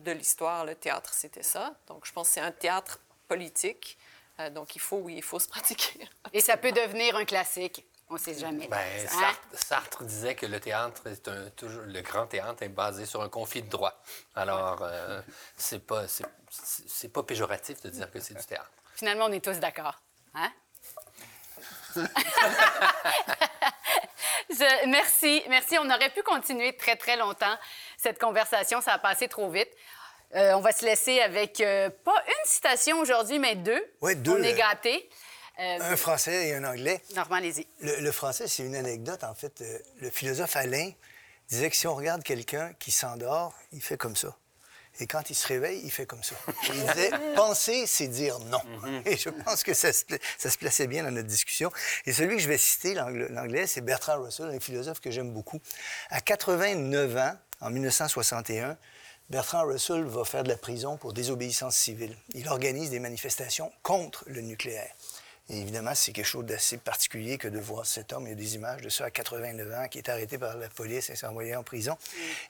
[0.00, 1.74] de l'histoire, le théâtre, c'était ça.
[1.86, 2.98] Donc, je pense que c'est un théâtre
[3.28, 3.98] politique.
[4.38, 6.08] Euh, donc, il faut, oui, il faut se pratiquer.
[6.32, 7.86] Et ça peut devenir un classique.
[8.08, 8.66] On ne sait jamais.
[8.66, 9.08] Ben, Hein?
[9.08, 13.22] Sartre, Sartre disait que le théâtre, est un, toujours, le grand théâtre est basé sur
[13.22, 14.02] un conflit de droit.
[14.34, 15.22] Alors, euh,
[15.56, 18.70] c'est pas, c'est, pas péjoratif de dire que c'est du théâtre.
[18.96, 20.00] Finalement, on est tous d'accord.
[20.34, 20.50] Hein?
[24.50, 25.78] Je- merci, merci.
[25.78, 27.56] On aurait pu continuer très, très longtemps
[28.02, 28.80] cette conversation.
[28.80, 29.68] Ça a passé trop vite.
[30.34, 33.82] Euh, on va se laisser avec euh, pas une citation aujourd'hui, mais deux.
[34.00, 35.10] Ouais, deux, On est euh, gâtés.
[35.58, 37.02] Euh, Un français et un anglais.
[37.14, 37.66] Normand, allez-y.
[37.80, 39.24] Le, le français, c'est une anecdote.
[39.24, 39.62] En fait,
[40.00, 40.92] le philosophe Alain
[41.48, 44.36] disait que si on regarde quelqu'un qui s'endort, il fait comme ça.
[45.00, 46.34] Et quand il se réveille, il fait comme ça.
[46.48, 48.60] Et il disait, penser, c'est dire non.
[49.04, 51.70] Et je pense que ça se, pla- ça se plaçait bien dans notre discussion.
[52.06, 55.60] Et celui que je vais citer, l'anglais, c'est Bertrand Russell, un philosophe que j'aime beaucoup.
[56.10, 58.76] À 89 ans, en 1961,
[59.28, 62.16] Bertrand Russell va faire de la prison pour désobéissance civile.
[62.34, 64.92] Il organise des manifestations contre le nucléaire.
[65.50, 68.26] Et évidemment, c'est quelque chose d'assez particulier que de voir cet homme.
[68.26, 70.68] Il y a des images de ça à 89 ans, qui est arrêté par la
[70.68, 71.96] police et s'est envoyé en prison.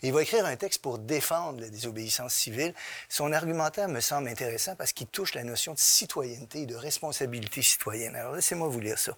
[0.03, 2.75] Et il va écrire un texte pour défendre la désobéissance civile.
[3.09, 7.63] Son argumentaire me semble intéressant parce qu'il touche la notion de citoyenneté et de responsabilité
[7.63, 8.17] citoyenne.
[8.17, 9.17] Alors, laissez-moi vous lire ça.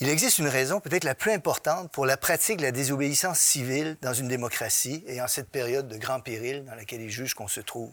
[0.00, 3.96] Il existe une raison peut-être la plus importante pour la pratique de la désobéissance civile
[4.00, 7.48] dans une démocratie et en cette période de grand péril dans laquelle il juge qu'on
[7.48, 7.90] se trouve.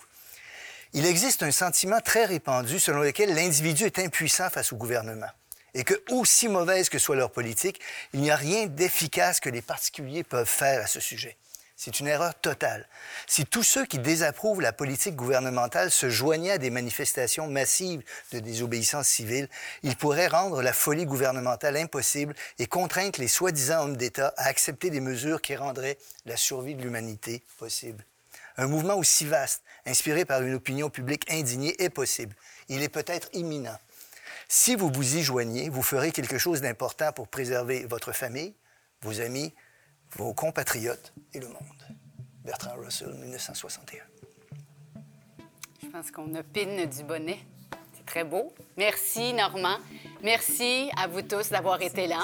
[0.93, 5.29] Il existe un sentiment très répandu selon lequel l'individu est impuissant face au gouvernement
[5.73, 7.81] et que, aussi mauvaise que soit leur politique,
[8.13, 11.37] il n'y a rien d'efficace que les particuliers peuvent faire à ce sujet.
[11.77, 12.87] C'est une erreur totale.
[13.27, 18.01] Si tous ceux qui désapprouvent la politique gouvernementale se joignaient à des manifestations massives
[18.31, 19.49] de désobéissance civile,
[19.83, 24.89] ils pourraient rendre la folie gouvernementale impossible et contraindre les soi-disant hommes d'État à accepter
[24.89, 28.05] des mesures qui rendraient la survie de l'humanité possible.
[28.57, 32.35] Un mouvement aussi vaste, inspiré par une opinion publique indignée, est possible.
[32.69, 33.77] Il est peut-être imminent.
[34.47, 38.53] Si vous vous y joignez, vous ferez quelque chose d'important pour préserver votre famille,
[39.01, 39.53] vos amis,
[40.15, 41.57] vos compatriotes et le monde.
[42.43, 44.03] Bertrand Russell, 1961.
[45.81, 47.39] Je pense qu'on opine du bonnet.
[47.93, 48.53] C'est très beau.
[48.77, 49.77] Merci, Normand.
[50.23, 52.19] Merci à vous tous d'avoir été là.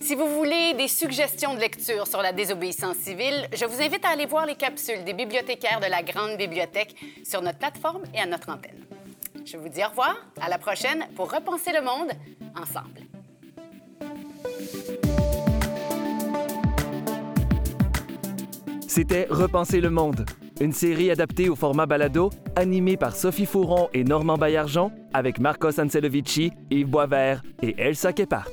[0.00, 4.10] Si vous voulez des suggestions de lecture sur la désobéissance civile, je vous invite à
[4.10, 8.26] aller voir les capsules des bibliothécaires de la Grande Bibliothèque sur notre plateforme et à
[8.26, 8.84] notre antenne.
[9.44, 10.16] Je vous dis au revoir.
[10.40, 12.10] À la prochaine pour repenser le monde
[12.56, 13.00] ensemble.
[18.96, 20.24] C'était Repenser le monde,
[20.60, 25.80] une série adaptée au format balado, animée par Sophie Fouron et Normand Baillargeon, avec Marcos
[25.80, 28.52] Ancelovici, Yves Boisvert et Elsa Kepart.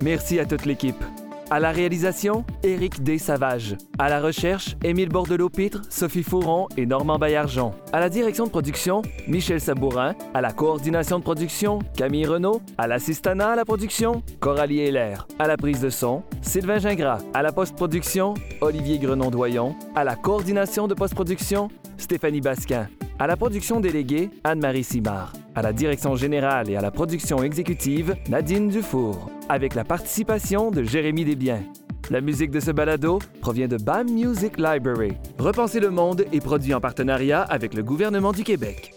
[0.00, 1.02] Merci à toute l'équipe.
[1.52, 3.18] À la réalisation, Éric D.
[3.18, 3.76] Savage.
[3.98, 7.72] À la recherche, Émile Bordelot-Pitre, Sophie Fouron et Normand Baillargeon.
[7.92, 10.14] À la direction de production, Michel Sabourin.
[10.32, 12.62] À la coordination de production, Camille Renaud.
[12.78, 15.26] À l'assistanat à la production, Coralie Heller.
[15.40, 17.18] À la prise de son, Sylvain Gingras.
[17.34, 19.74] À la post-production, Olivier Grenon-Doyon.
[19.96, 22.86] À la coordination de post-production, Stéphanie Basquin.
[23.18, 25.32] À la production déléguée, Anne-Marie Simard.
[25.56, 29.30] À la direction générale et à la production exécutive, Nadine Dufour.
[29.48, 31.64] Avec la participation de Jérémy Desbiens.
[32.08, 35.12] La musique de ce balado provient de BAM Music Library.
[35.38, 38.92] Repenser le monde est produit en partenariat avec le gouvernement du Québec.